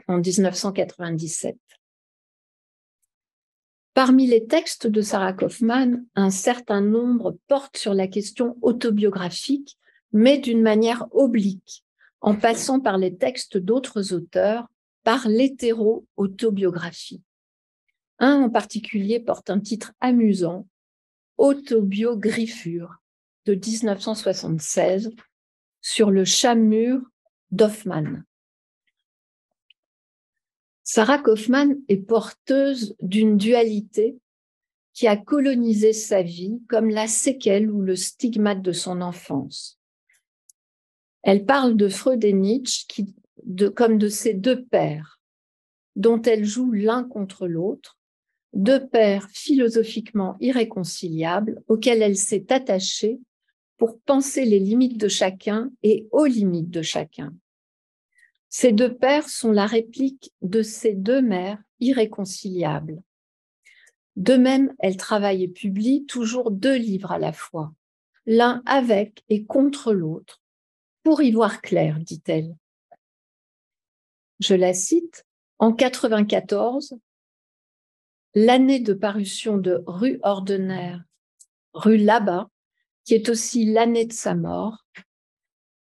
[0.08, 1.56] en 1997.
[3.96, 9.78] Parmi les textes de Sarah Kaufman, un certain nombre portent sur la question autobiographique,
[10.12, 11.82] mais d'une manière oblique,
[12.20, 14.66] en passant par les textes d'autres auteurs,
[15.02, 17.22] par l'hétéro-autobiographie.
[18.18, 20.68] Un en particulier porte un titre amusant,
[21.38, 22.96] Autobiogriffure,
[23.46, 25.10] de 1976,
[25.80, 27.00] sur le chat mûr
[27.50, 28.26] d'Hoffmann.
[30.88, 34.20] Sarah Kaufmann est porteuse d'une dualité
[34.92, 39.80] qui a colonisé sa vie comme la séquelle ou le stigmate de son enfance.
[41.24, 42.86] Elle parle de Freud et Nietzsche
[43.74, 45.20] comme de ces deux pères
[45.96, 47.98] dont elle joue l'un contre l'autre,
[48.52, 53.18] deux pères philosophiquement irréconciliables auxquels elle s'est attachée
[53.76, 57.34] pour penser les limites de chacun et aux limites de chacun.
[58.48, 63.02] Ces deux pères sont la réplique de ces deux mères irréconciliables.
[64.16, 67.74] De même, elle travaille et publie toujours deux livres à la fois,
[68.24, 70.40] l'un avec et contre l'autre,
[71.02, 72.56] pour y voir clair, dit-elle.
[74.40, 75.26] Je la cite,
[75.58, 76.98] en 94,
[78.34, 81.02] l'année de parution de Rue ordinaire,
[81.74, 82.50] Rue là-bas,
[83.04, 84.84] qui est aussi l'année de sa mort.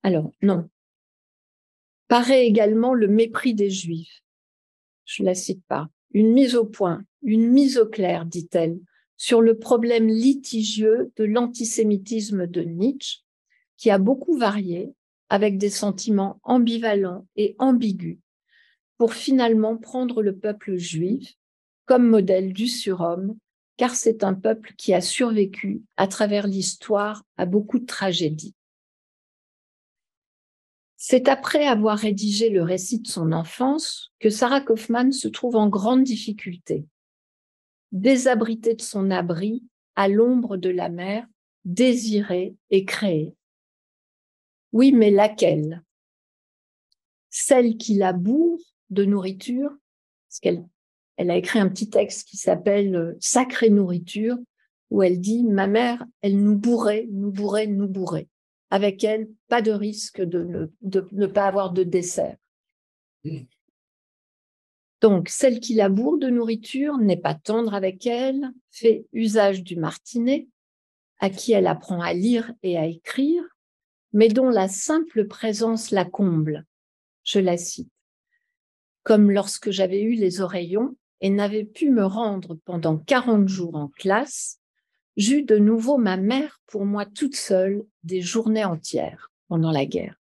[0.04, 0.70] Alors, non.
[2.08, 4.22] Paraît également le mépris des Juifs.
[5.06, 5.90] Je la cite pas.
[6.12, 8.80] Une mise au point, une mise au clair, dit-elle,
[9.18, 13.24] sur le problème litigieux de l'antisémitisme de Nietzsche,
[13.78, 14.94] qui a beaucoup varié,
[15.30, 18.20] avec des sentiments ambivalents et ambigus,
[18.98, 21.34] pour finalement prendre le peuple juif
[21.86, 23.38] comme modèle du surhomme
[23.78, 28.56] car c'est un peuple qui a survécu à travers l'histoire à beaucoup de tragédies.
[30.98, 35.70] C'est après avoir rédigé le récit de son enfance que Sarah Kaufmann se trouve en
[35.70, 36.86] grande difficulté.
[37.92, 39.64] Désabritée de son abri,
[39.96, 41.26] à l'ombre de la mer,
[41.66, 43.36] désirée et créée.
[44.74, 45.84] Oui, mais laquelle?
[47.30, 49.72] Celle qui la bourre de nourriture,
[50.28, 50.66] parce qu'elle
[51.18, 54.38] elle a écrit un petit texte qui s'appelle euh, Sacrée nourriture,
[54.92, 58.28] où elle dit Ma mère, elle nous bourrait, nous bourrait, nous bourrait.
[58.70, 62.38] Avec elle, pas de risque de ne, de ne pas avoir de dessert.
[65.02, 70.48] Donc, celle qui laboure de nourriture n'est pas tendre avec elle, fait usage du martinet,
[71.20, 73.44] à qui elle apprend à lire et à écrire,
[74.14, 76.66] mais dont la simple présence la comble.
[77.24, 77.92] Je la cite.
[79.04, 83.88] Comme lorsque j'avais eu les oreillons et n'avais pu me rendre pendant 40 jours en
[83.90, 84.60] classe,
[85.18, 90.22] j'eus de nouveau ma mère pour moi toute seule des journées entières pendant la guerre.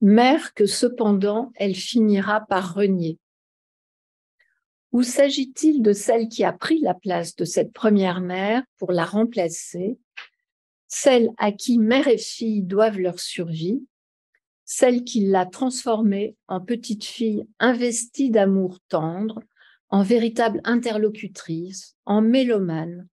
[0.00, 3.18] Mère que cependant elle finira par renier.
[4.92, 9.04] Ou s'agit-il de celle qui a pris la place de cette première mère pour la
[9.04, 9.98] remplacer,
[10.88, 13.86] celle à qui mère et fille doivent leur survie,
[14.64, 19.40] celle qui l'a transformée en petite fille investie d'amour tendre,
[19.90, 23.08] en véritable interlocutrice, en mélomane,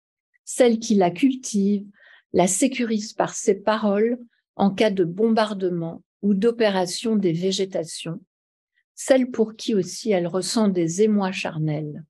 [0.44, 1.86] celle qui la cultive,
[2.32, 4.18] la sécurise par ses paroles
[4.56, 8.20] en cas de bombardement ou d'opération des végétations,
[8.94, 12.04] celle pour qui aussi elle ressent des émois charnels.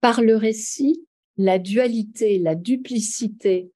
[0.00, 3.70] Par le récit, la dualité, la duplicité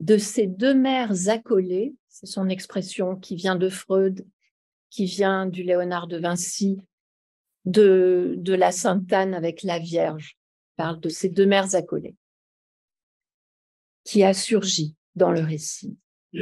[0.00, 4.26] de ces deux mères accolées, c'est son expression qui vient de Freud,
[4.90, 6.80] qui vient du Léonard de Vinci,
[7.66, 10.38] de, la Sainte Anne avec la Vierge,
[10.76, 12.16] parle de ces deux mères accolées,
[14.04, 15.98] qui a surgi dans le récit.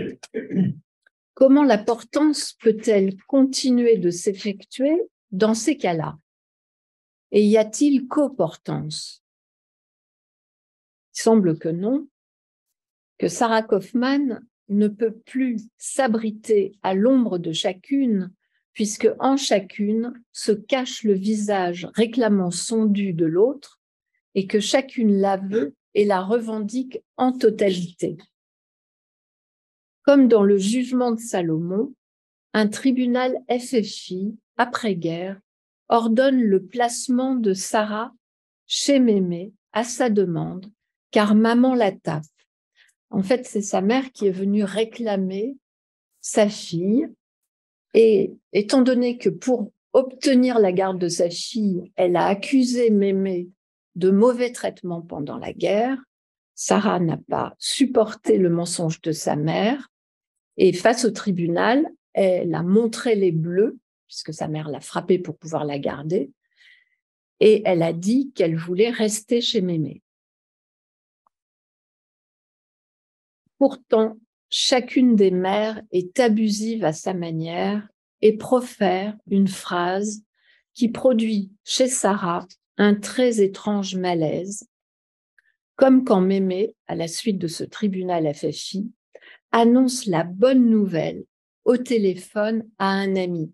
[1.35, 5.01] Comment la portance peut-elle continuer de s'effectuer
[5.33, 6.19] dans ces cas-là?
[7.33, 9.25] Et y a-t-il coportance?
[11.17, 12.07] Il semble que non,
[13.19, 18.33] que Sarah Kaufman ne peut plus s'abriter à l'ombre de chacune,
[18.75, 23.81] puisque en chacune se cache le visage réclamant son dû de l'autre,
[24.35, 28.17] et que chacune la veut et la revendique en totalité.
[30.03, 31.95] Comme dans le jugement de Salomon,
[32.53, 35.41] un tribunal FFI, après-guerre,
[35.89, 38.13] ordonne le placement de Sarah
[38.67, 40.67] chez Mémé à sa demande,
[41.11, 42.23] car maman la tape.
[43.11, 45.57] En fait, c'est sa mère qui est venue réclamer
[46.21, 47.09] sa fille.
[47.95, 53.49] Et étant donné que pour obtenir la garde de sa fille, elle a accusé Mémé
[53.95, 56.03] de mauvais traitements pendant la guerre,
[56.57, 59.91] Sarah n'a pas supporté le mensonge de sa mère
[60.57, 65.37] et face au tribunal, elle a montré les bleus, puisque sa mère l'a frappée pour
[65.37, 66.31] pouvoir la garder,
[67.41, 70.03] et elle a dit qu'elle voulait rester chez Mémé.
[73.59, 74.17] Pourtant,
[74.51, 77.87] chacune des mères est abusive à sa manière
[78.23, 80.23] et profère une phrase
[80.75, 84.69] qui produit chez Sarah un très étrange malaise,
[85.77, 88.91] comme quand Mémé, à la suite de ce tribunal FFI,
[89.53, 91.25] annonce la bonne nouvelle
[91.65, 93.53] au téléphone à un ami.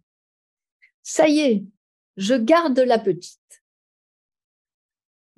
[1.02, 1.64] Ça y est,
[2.16, 3.59] je garde la petite.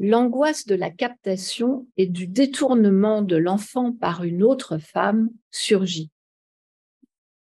[0.04, 6.10] L'angoisse de la captation et du détournement de l'enfant par une autre femme surgit.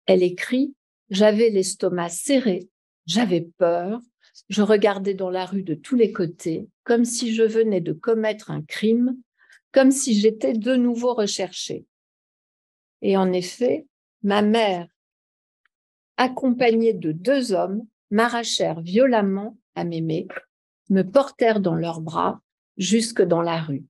[0.05, 0.75] Elle écrit
[1.09, 2.69] J'avais l'estomac serré,
[3.07, 3.99] j'avais peur,
[4.49, 8.51] je regardais dans la rue de tous les côtés, comme si je venais de commettre
[8.51, 9.17] un crime,
[9.71, 11.87] comme si j'étais de nouveau recherchée.
[13.01, 13.87] Et en effet,
[14.21, 14.87] ma mère,
[16.17, 20.27] accompagnée de deux hommes, m'arrachèrent violemment à m'aimer,
[20.89, 22.41] me portèrent dans leurs bras
[22.77, 23.85] jusque dans la rue.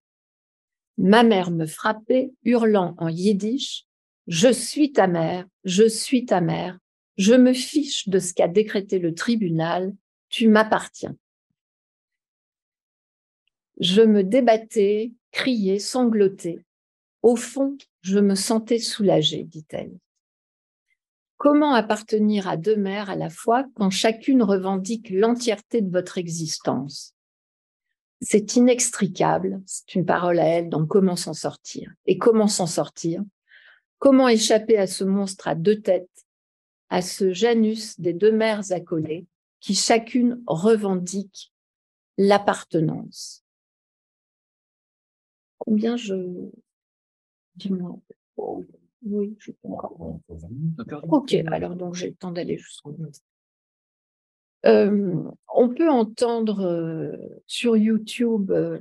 [0.98, 3.86] Ma mère me frappait, hurlant en yiddish
[4.28, 6.80] Je suis ta mère, je suis ta mère,
[7.18, 9.94] je me fiche de ce qu'a décrété le tribunal,
[10.30, 11.16] tu m'appartiens.
[13.80, 16.66] Je me débattais, criais, sanglotais.
[17.22, 19.98] Au fond, je me sentais soulagée, dit-elle.
[21.46, 27.14] Comment appartenir à deux mères à la fois quand chacune revendique l'entièreté de votre existence.
[28.20, 31.94] C'est inextricable, c'est une parole à elle, donc comment s'en sortir?
[32.08, 33.24] Et comment s'en sortir?
[34.00, 36.26] Comment échapper à ce monstre à deux têtes,
[36.90, 39.28] à ce Janus des deux mères accolées,
[39.60, 41.54] qui chacune revendique
[42.18, 43.44] l'appartenance?
[45.60, 46.16] Combien je,
[47.54, 48.00] Dis-moi.
[49.06, 50.20] Oui, je comprends.
[51.10, 53.12] Ok, alors donc j'ai le temps d'aller jusqu'au bout.
[54.66, 58.80] Euh, on peut entendre euh, sur YouTube euh,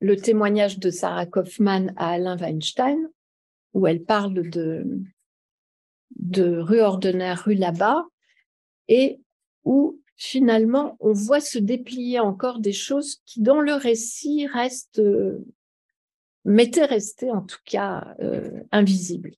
[0.00, 3.08] le témoignage de Sarah Kaufman à Alain Weinstein,
[3.72, 5.00] où elle parle de,
[6.16, 8.04] de rue ordinaire, rue là-bas,
[8.88, 9.18] et
[9.64, 15.02] où finalement on voit se déplier encore des choses qui, dans le récit, restent
[16.48, 19.34] m'était resté en tout cas euh, invisible.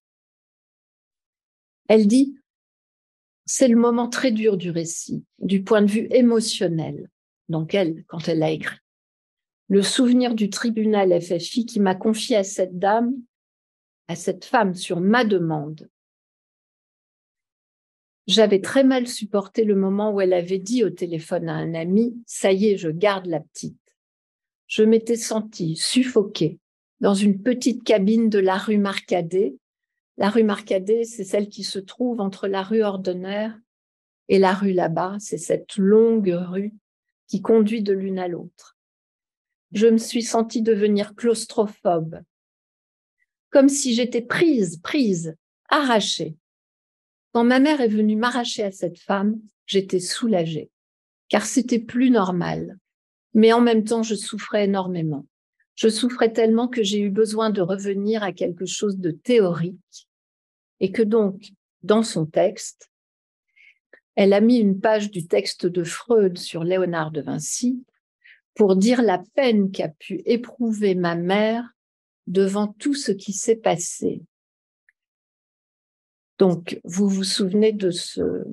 [1.88, 2.38] Elle dit,
[3.46, 7.10] c'est le moment très dur du récit, du point de vue émotionnel.
[7.48, 8.78] Donc elle, quand elle l'a écrit.
[9.68, 13.12] Le souvenir du tribunal FFI qui m'a confié à cette dame,
[14.06, 15.88] à cette femme sur ma demande.
[18.28, 22.22] J'avais très mal supporté le moment où elle avait dit au téléphone à un ami,
[22.26, 23.76] ça y est, je garde la petite.
[24.68, 26.59] Je m'étais sentie suffoquée
[27.00, 29.56] dans une petite cabine de la rue Marcadet.
[30.18, 33.58] La rue Marcadet, c'est celle qui se trouve entre la rue Ordonnaire
[34.28, 35.16] et la rue là-bas.
[35.18, 36.74] C'est cette longue rue
[37.26, 38.76] qui conduit de l'une à l'autre.
[39.72, 42.20] Je me suis sentie devenir claustrophobe,
[43.50, 45.36] comme si j'étais prise, prise,
[45.68, 46.36] arrachée.
[47.32, 50.70] Quand ma mère est venue m'arracher à cette femme, j'étais soulagée,
[51.28, 52.78] car c'était plus normal.
[53.32, 55.24] Mais en même temps, je souffrais énormément.
[55.80, 60.08] Je souffrais tellement que j'ai eu besoin de revenir à quelque chose de théorique
[60.78, 61.52] et que donc,
[61.82, 62.90] dans son texte,
[64.14, 67.82] elle a mis une page du texte de Freud sur Léonard de Vinci
[68.54, 71.64] pour dire la peine qu'a pu éprouver ma mère
[72.26, 74.22] devant tout ce qui s'est passé.
[76.38, 78.44] Donc, vous vous souvenez de ce,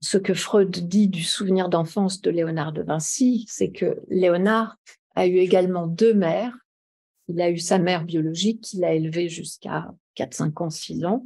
[0.00, 4.78] ce que Freud dit du souvenir d'enfance de Léonard de Vinci, c'est que Léonard
[5.16, 6.56] a eu également deux mères.
[7.28, 11.24] Il a eu sa mère biologique qu'il a élevée jusqu'à 4, 5 ans, 6 ans.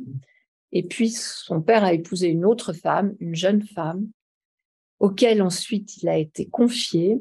[0.72, 4.08] Et puis, son père a épousé une autre femme, une jeune femme,
[5.00, 7.20] auquel ensuite il a été confié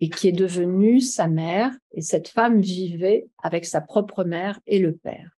[0.00, 1.72] et qui est devenue sa mère.
[1.92, 5.38] Et cette femme vivait avec sa propre mère et le père.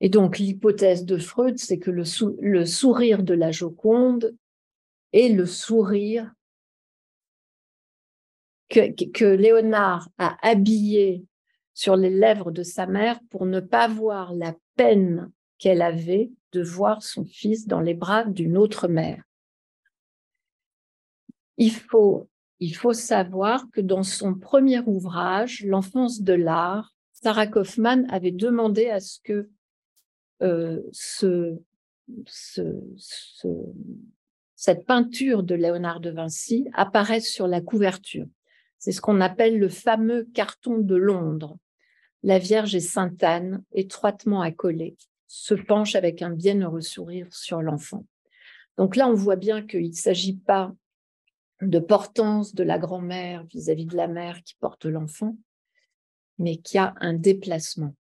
[0.00, 2.04] Et donc, l'hypothèse de Freud, c'est que le,
[2.40, 4.34] le, sourire de la Joconde
[5.12, 6.32] est le sourire
[8.72, 11.26] que, Léonard a habillé
[11.74, 16.62] sur les lèvres de sa mère pour ne pas voir la peine qu'elle avait de
[16.62, 19.22] voir son fils dans les bras d'une autre mère.
[21.58, 22.28] Il faut,
[22.92, 29.20] savoir que dans son premier ouvrage, L'enfance de l'art, Sarah Kaufman avait demandé à ce
[29.22, 29.48] que
[30.42, 31.56] euh, ce,
[34.56, 38.26] cette peinture de Léonard de Vinci apparaisse sur la couverture.
[38.82, 41.56] C'est ce qu'on appelle le fameux carton de Londres.
[42.24, 44.96] La Vierge et Sainte Anne, étroitement accolées,
[45.28, 48.04] se penchent avec un bienheureux sourire sur l'enfant.
[48.78, 50.74] Donc là, on voit bien qu'il ne s'agit pas
[51.60, 55.38] de portance de la grand-mère vis-à-vis de la mère qui porte l'enfant,
[56.38, 57.94] mais qu'il y a un déplacement.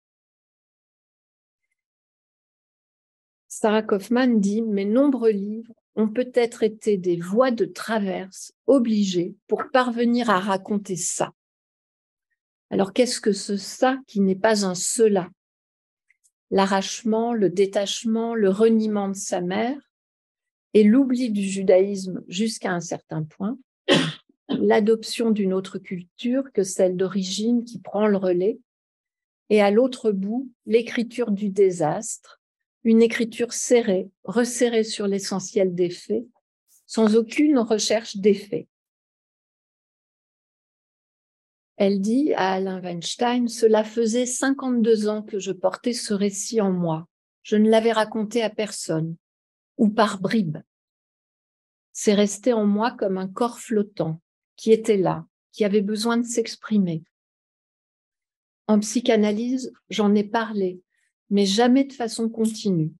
[3.48, 9.64] Sarah Kaufman dit Mes nombreux livres ont peut-être été des voies de traverse obligées pour
[9.72, 11.34] parvenir à raconter ça.
[12.70, 15.28] Alors qu'est-ce que ce ça qui n'est pas un cela
[16.50, 19.76] L'arrachement, le détachement, le reniement de sa mère
[20.72, 23.58] et l'oubli du judaïsme jusqu'à un certain point,
[24.48, 28.60] l'adoption d'une autre culture que celle d'origine qui prend le relais,
[29.50, 32.37] et à l'autre bout, l'écriture du désastre,
[32.84, 36.26] une écriture serrée, resserrée sur l'essentiel des faits,
[36.86, 38.68] sans aucune recherche d'effet.
[41.76, 46.72] Elle dit à Alain Weinstein, Cela faisait 52 ans que je portais ce récit en
[46.72, 47.06] moi.
[47.42, 49.16] Je ne l'avais raconté à personne,
[49.76, 50.58] ou par bribes.
[51.92, 54.20] C'est resté en moi comme un corps flottant,
[54.56, 57.04] qui était là, qui avait besoin de s'exprimer.
[58.66, 60.80] En psychanalyse, j'en ai parlé,
[61.30, 62.92] mais jamais de façon continue.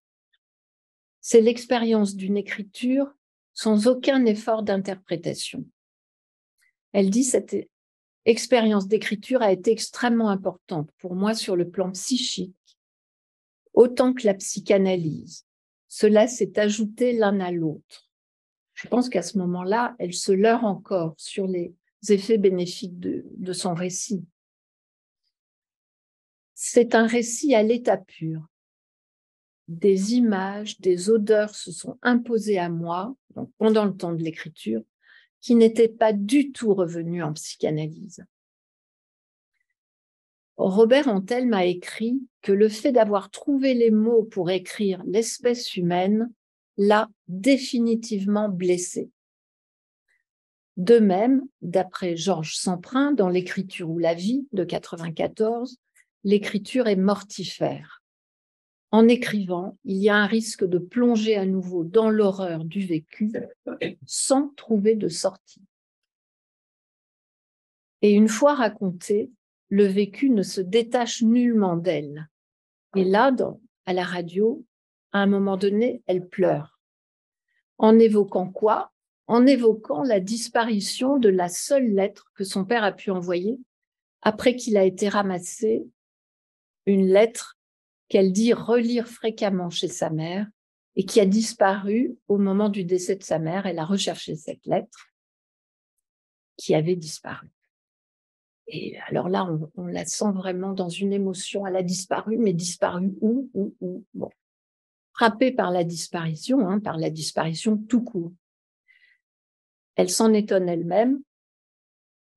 [1.20, 3.14] C'est l'expérience d'une écriture
[3.55, 5.64] sans aucun effort d'interprétation.
[6.93, 7.57] Elle dit cette
[8.24, 12.55] expérience d'écriture a été extrêmement importante pour moi sur le plan psychique,
[13.72, 15.47] autant que la psychanalyse.
[15.89, 18.11] Cela s'est ajouté l'un à l'autre.
[18.74, 21.74] Je pense qu'à ce moment-là, elle se leurre encore sur les
[22.09, 24.24] effets bénéfiques de, de son récit
[26.61, 28.48] c'est un récit à l'état pur.
[29.68, 33.14] Des images, des odeurs se sont imposées à moi
[33.59, 34.82] pendant le temps de l'écriture
[35.40, 38.24] qui n'étaient pas du tout revenues en psychanalyse.
[40.56, 46.28] Robert Antel m'a écrit que le fait d'avoir trouvé les mots pour écrire l'espèce humaine
[46.76, 49.12] l'a définitivement blessé.
[50.76, 55.78] De même, d'après Georges Semprin dans L'écriture ou la vie de 94,
[56.25, 58.03] l'écriture est mortifère.
[58.91, 63.31] En écrivant, il y a un risque de plonger à nouveau dans l'horreur du vécu
[64.07, 65.62] sans trouver de sortie.
[68.01, 69.31] Et une fois raconté,
[69.69, 72.29] le vécu ne se détache nullement d'elle.
[72.97, 73.31] Et là,
[73.85, 74.64] à la radio,
[75.12, 76.81] à un moment donné, elle pleure.
[77.77, 78.93] En évoquant quoi?
[79.27, 83.59] En évoquant la disparition de la seule lettre que son père a pu envoyer
[84.23, 85.87] après qu'il a été ramassé,
[86.89, 87.59] une lettre
[88.09, 90.47] qu'elle dit relire fréquemment chez sa mère
[90.97, 93.66] et qui a disparu au moment du décès de sa mère.
[93.66, 95.11] Elle a recherché cette lettre
[96.57, 97.49] qui avait disparu.
[98.66, 101.66] Et alors là, on, la sent vraiment dans une émotion.
[101.66, 103.51] Elle a disparu, mais disparu où?
[104.14, 104.30] Bon,
[105.12, 108.32] frappée par la disparition, hein, par la disparition tout court.
[109.95, 111.20] Elle s'en étonne elle-même,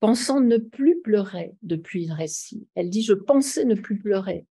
[0.02, 2.68] pensant ne plus pleurer depuis le récit.
[2.76, 4.46] Elle dit, je pensais ne plus pleurer.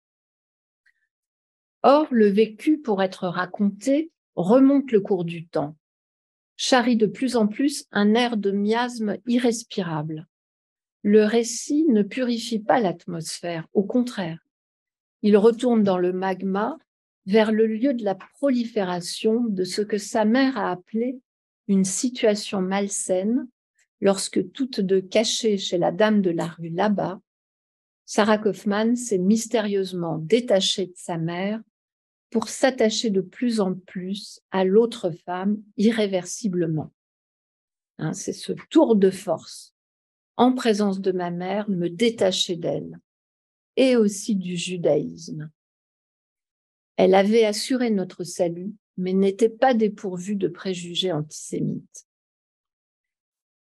[1.83, 5.77] Or, le vécu, pour être raconté, remonte le cours du temps,
[6.57, 10.29] charrie de plus en plus un air de miasme irrespirable.
[11.03, 14.39] Le récit ne purifie pas l'atmosphère, au contraire.
[15.23, 16.79] Il retourne dans le magma
[17.27, 21.19] vers le lieu de la prolifération de ce que sa mère a appelé
[21.67, 23.49] une situation malsaine
[24.01, 27.21] lorsque toutes deux cachées chez la dame de la rue là-bas,
[28.07, 31.61] Sarah Kaufman s'est mystérieusement détachée de sa mère
[32.31, 36.93] pour s'attacher de plus en plus à l'autre femme irréversiblement.
[37.99, 39.75] Hein, c'est ce tour de force,
[40.37, 42.99] en présence de ma mère, me détacher d'elle
[43.77, 45.51] et aussi du judaïsme.
[46.97, 52.07] Elle avait assuré notre salut, mais n'était pas dépourvue de préjugés antisémites.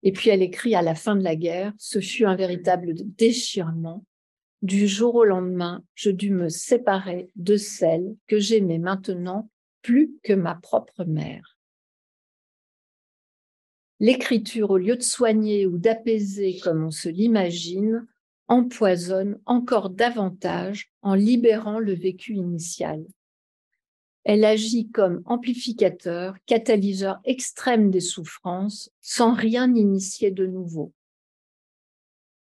[0.03, 4.05] Et puis elle écrit à la fin de la guerre, ce fut un véritable déchirement
[4.61, 9.49] du jour au lendemain, je dus me séparer de celle que j'aimais maintenant
[9.81, 11.57] plus que ma propre mère.
[13.99, 18.07] L'écriture, au lieu de soigner ou d'apaiser comme on se l'imagine,
[18.47, 23.05] empoisonne encore davantage en libérant le vécu initial.
[24.24, 30.93] Elle agit comme amplificateur, catalyseur extrême des souffrances, sans rien initier de nouveau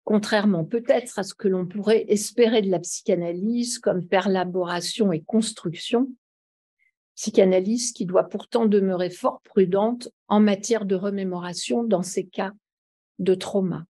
[0.10, 6.08] contrairement peut-être à ce que l'on pourrait espérer de la psychanalyse comme perlaboration et construction,
[7.14, 12.54] psychanalyse qui doit pourtant demeurer fort prudente en matière de remémoration dans ces cas
[13.20, 13.86] de trauma.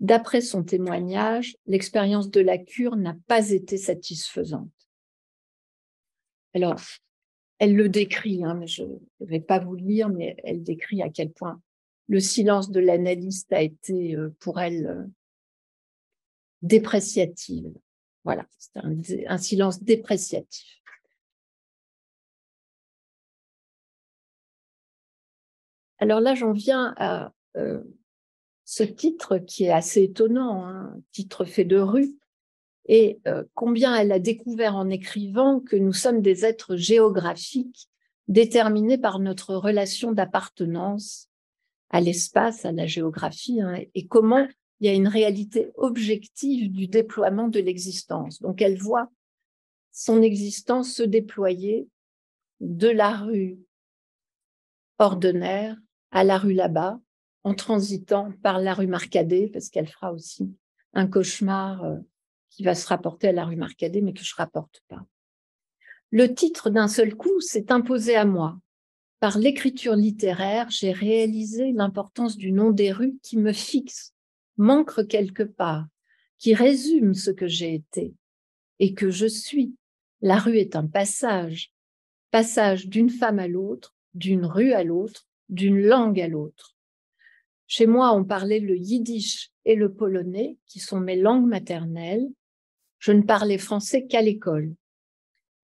[0.00, 4.89] D'après son témoignage, l'expérience de la cure n'a pas été satisfaisante.
[6.54, 6.80] Alors,
[7.58, 11.10] elle le décrit, hein, mais je ne vais pas vous lire, mais elle décrit à
[11.10, 11.60] quel point
[12.08, 15.04] le silence de l'analyste a été euh, pour elle euh,
[16.62, 17.66] dépréciatif.
[18.24, 18.80] Voilà, c'est
[19.28, 20.82] un, silence dépréciatif.
[25.98, 27.82] Alors là, j'en viens à euh,
[28.64, 32.16] ce titre qui est assez étonnant, hein, titre fait de rue,
[32.86, 33.20] et
[33.54, 37.88] combien elle a découvert en écrivant que nous sommes des êtres géographiques
[38.26, 41.28] déterminés par notre relation d'appartenance
[41.90, 44.46] à l'espace, à la géographie, hein, et comment
[44.80, 48.40] il y a une réalité objective du déploiement de l'existence.
[48.40, 49.10] Donc elle voit
[49.92, 51.88] son existence se déployer
[52.60, 53.58] de la rue
[54.98, 55.76] ordinaire
[56.10, 57.00] à la rue là-bas,
[57.42, 60.54] en transitant par la rue Marcadet, parce qu'elle fera aussi
[60.92, 61.96] un cauchemar euh,
[62.50, 65.04] qui va se rapporter à la rue Marcadet, mais que je rapporte pas.
[66.10, 68.58] Le titre d'un seul coup s'est imposé à moi.
[69.20, 74.14] Par l'écriture littéraire, j'ai réalisé l'importance du nom des rues qui me fixe,
[74.56, 75.86] manque quelque part,
[76.38, 78.14] qui résume ce que j'ai été
[78.78, 79.74] et que je suis.
[80.22, 81.72] La rue est un passage,
[82.30, 86.76] passage d'une femme à l'autre, d'une rue à l'autre, d'une langue à l'autre.
[87.66, 92.26] Chez moi, on parlait le yiddish et le polonais, qui sont mes langues maternelles.
[93.00, 94.74] Je ne parlais français qu'à l'école.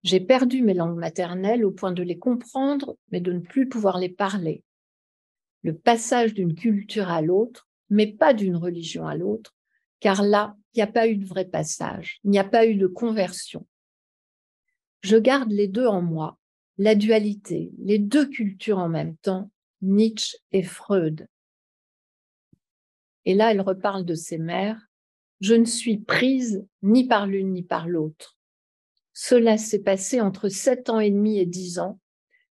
[0.03, 3.99] J'ai perdu mes langues maternelles au point de les comprendre, mais de ne plus pouvoir
[3.99, 4.63] les parler.
[5.61, 9.55] Le passage d'une culture à l'autre, mais pas d'une religion à l'autre,
[9.99, 12.75] car là, il n'y a pas eu de vrai passage, il n'y a pas eu
[12.75, 13.67] de conversion.
[15.01, 16.37] Je garde les deux en moi,
[16.77, 21.27] la dualité, les deux cultures en même temps, Nietzsche et Freud.
[23.25, 24.87] Et là, elle reparle de ses mères.
[25.39, 28.37] Je ne suis prise ni par l'une ni par l'autre.
[29.13, 31.99] Cela s'est passé entre sept ans et demi et dix ans.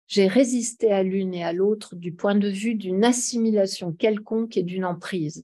[0.08, 4.64] J'ai résisté à l'une et à l'autre du point de vue d'une assimilation quelconque et
[4.64, 5.44] d'une emprise.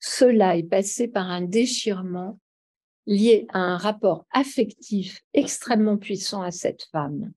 [0.00, 2.38] Cela est passé par un déchirement
[3.06, 7.32] lié à un rapport affectif extrêmement puissant à cette femme.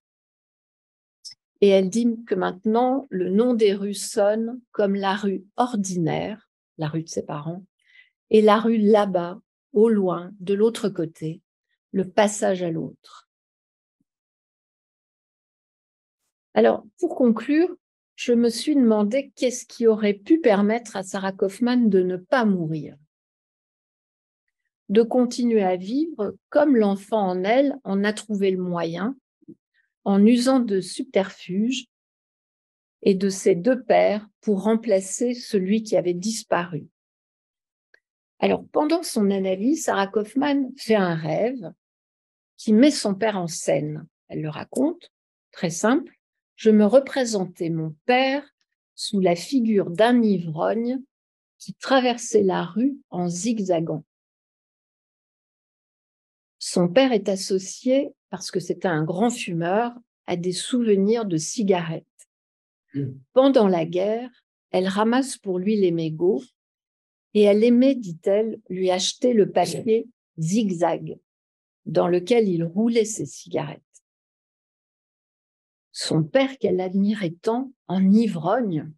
[1.61, 6.87] Et elle dit que maintenant, le nom des rues sonne comme la rue ordinaire, la
[6.87, 7.63] rue de ses parents,
[8.29, 9.39] et la rue là-bas,
[9.73, 11.41] au loin, de l'autre côté,
[11.91, 13.29] le passage à l'autre.
[16.53, 17.75] Alors, pour conclure,
[18.15, 22.45] je me suis demandé qu'est-ce qui aurait pu permettre à Sarah Kaufman de ne pas
[22.45, 22.97] mourir,
[24.87, 29.17] de continuer à vivre comme l'enfant en elle en a trouvé le moyen,
[30.05, 31.87] en usant de subterfuges
[33.01, 36.87] et de ses deux pères pour remplacer celui qui avait disparu.
[38.45, 41.73] Alors, pendant son analyse, Sarah Kaufman fait un rêve
[42.57, 44.05] qui met son père en scène.
[44.27, 45.11] Elle le raconte,
[45.51, 46.15] très simple
[46.55, 48.43] je me représentais mon père
[48.95, 51.01] sous la figure d'un ivrogne
[51.57, 54.05] qui traversait la rue en zigzagant.
[56.59, 59.93] Son père est associé, parce que c'était un grand fumeur,
[60.27, 62.05] à des souvenirs de cigarettes.
[62.93, 63.11] Hmm.
[63.33, 64.29] Pendant la guerre,
[64.71, 66.41] elle ramasse pour lui les mégots
[67.35, 70.07] et elle aimait, dit-elle, lui acheter le papier
[70.39, 71.19] zigzag
[71.85, 73.83] dans lequel il roulait ses cigarettes
[75.97, 78.91] son père qu'elle admirait tant en ivrogne,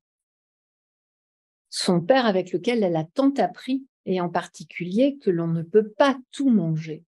[1.69, 5.89] son père avec lequel elle a tant appris, et en particulier que l'on ne peut
[5.91, 7.03] pas tout manger.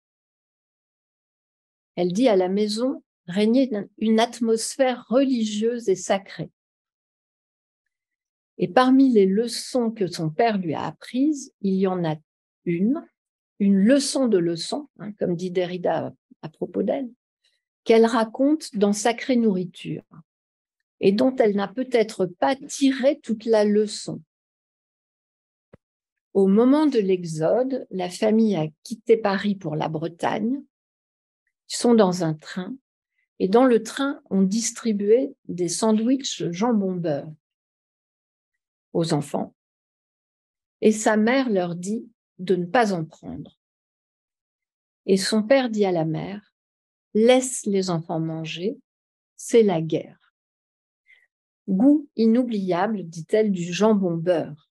[1.97, 6.51] Elle dit à la maison régnait une atmosphère religieuse et sacrée.
[8.59, 12.17] Et parmi les leçons que son père lui a apprises, il y en a
[12.65, 13.07] une,
[13.61, 17.09] une leçon de leçon, hein, comme dit Derrida à propos d'elle,
[17.85, 20.05] qu'elle raconte dans Sacrée Nourriture
[21.01, 24.21] et dont elle n'a peut-être pas tiré toute la leçon.
[26.35, 30.63] Au moment de l'Exode, la famille a quitté Paris pour la Bretagne.
[31.71, 32.77] Ils sont dans un train
[33.39, 37.33] et dans le train, on distribuait des sandwichs jambon beurre
[38.93, 39.55] aux enfants.
[40.81, 42.09] Et sa mère leur dit
[42.39, 43.59] de ne pas en prendre.
[45.07, 46.55] Et son père dit à la mère,
[47.15, 48.79] laisse les enfants manger,
[49.37, 50.35] c'est la guerre.
[51.69, 54.69] Goût inoubliable, dit-elle, du jambon beurre.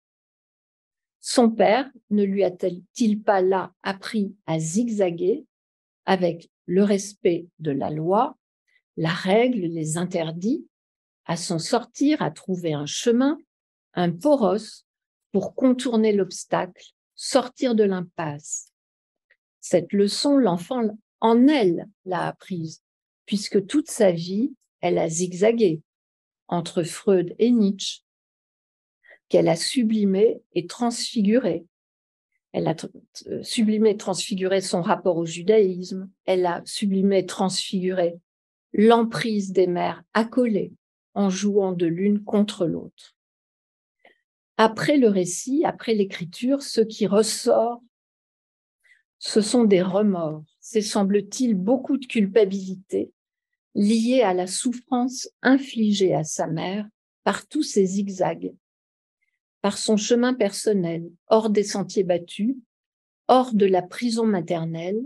[1.20, 5.45] Son père ne lui a-t-il pas là appris à zigzaguer
[6.05, 8.38] avec le respect de la loi,
[8.95, 10.68] la règle, les interdits,
[11.26, 13.38] à s'en sortir, à trouver un chemin,
[13.98, 14.86] un poros
[15.34, 16.86] pour contourner l'obstacle,
[17.16, 18.72] sortir de l'impasse.
[19.60, 20.84] Cette leçon, l'enfant
[21.20, 22.84] en elle l'a apprise,
[23.26, 25.82] puisque toute sa vie, elle a zigzagué
[26.48, 28.04] entre Freud et Nietzsche,
[29.30, 31.66] qu'elle a sublimé et transfiguré.
[32.54, 32.76] Elle a
[33.26, 38.20] euh, sublimé et transfiguré son rapport au judaïsme, elle a sublimé et transfiguré
[38.74, 40.72] l'emprise des mères accolées
[41.16, 43.16] en jouant de l'une contre l'autre.
[44.58, 47.82] Après le récit, après l'écriture, ce qui ressort,
[49.20, 53.12] ce sont des remords, c'est semble-t-il beaucoup de culpabilité
[53.76, 56.88] liée à la souffrance infligée à sa mère
[57.24, 58.53] par tous ses zigzags,
[59.62, 62.55] par son chemin personnel, hors des sentiers battus,
[63.28, 65.05] hors de la prison maternelle,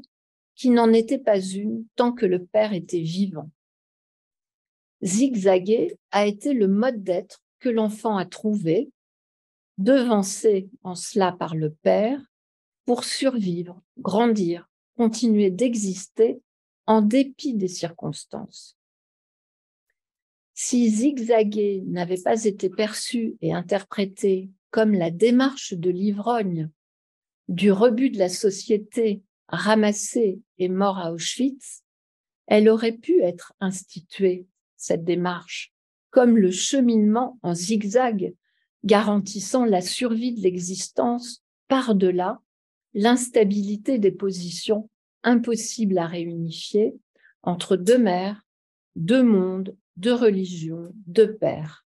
[0.56, 3.50] qui n'en était pas une tant que le père était vivant.
[5.04, 8.92] Zigzaguer a été le mode d'être que l'enfant a trouvé,
[9.84, 12.22] devancé en cela par le père,
[12.86, 16.42] pour survivre, grandir, continuer d'exister
[16.86, 18.78] en dépit des circonstances.
[20.54, 26.70] Si zigzaguer n'avait pas été perçu et interprété comme la démarche de l'ivrogne,
[27.48, 31.84] du rebut de la société ramassé et mort à Auschwitz,
[32.48, 35.74] elle aurait pu être instituée, cette démarche,
[36.10, 38.34] comme le cheminement en zigzag
[38.84, 42.42] garantissant la survie de l'existence par-delà
[42.94, 44.90] l'instabilité des positions
[45.24, 46.94] impossibles à réunifier
[47.44, 48.42] entre deux mères,
[48.96, 51.86] deux mondes, deux religions, deux pères.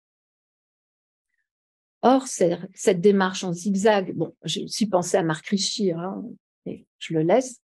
[2.02, 6.26] Or, cette démarche en zigzag, bon, j'ai aussi pensé à Marc Richir, hein,
[6.66, 7.62] et je le laisse.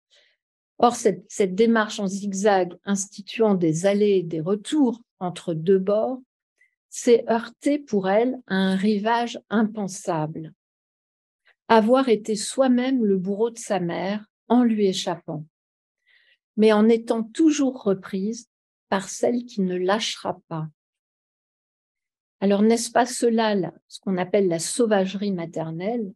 [0.77, 6.21] Or, cette, cette démarche en zigzag instituant des allées et des retours entre deux bords
[6.89, 10.53] s'est heurtée pour elle à un rivage impensable.
[11.67, 15.45] Avoir été soi-même le bourreau de sa mère en lui échappant,
[16.57, 18.49] mais en étant toujours reprise
[18.89, 20.67] par celle qui ne lâchera pas.
[22.41, 23.55] Alors n'est-ce pas cela,
[23.87, 26.13] ce qu'on appelle la sauvagerie maternelle,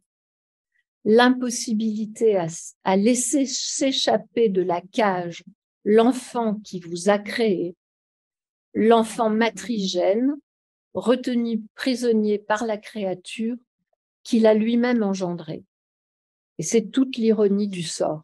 [1.04, 2.38] l'impossibilité
[2.82, 5.44] à laisser s'échapper de la cage
[5.84, 7.76] l'enfant qui vous a créé,
[8.72, 10.34] l'enfant matrigène,
[10.94, 13.56] retenu prisonnier par la créature
[14.22, 15.64] qu'il a lui-même engendré.
[16.58, 18.22] Et c'est toute l'ironie du sort.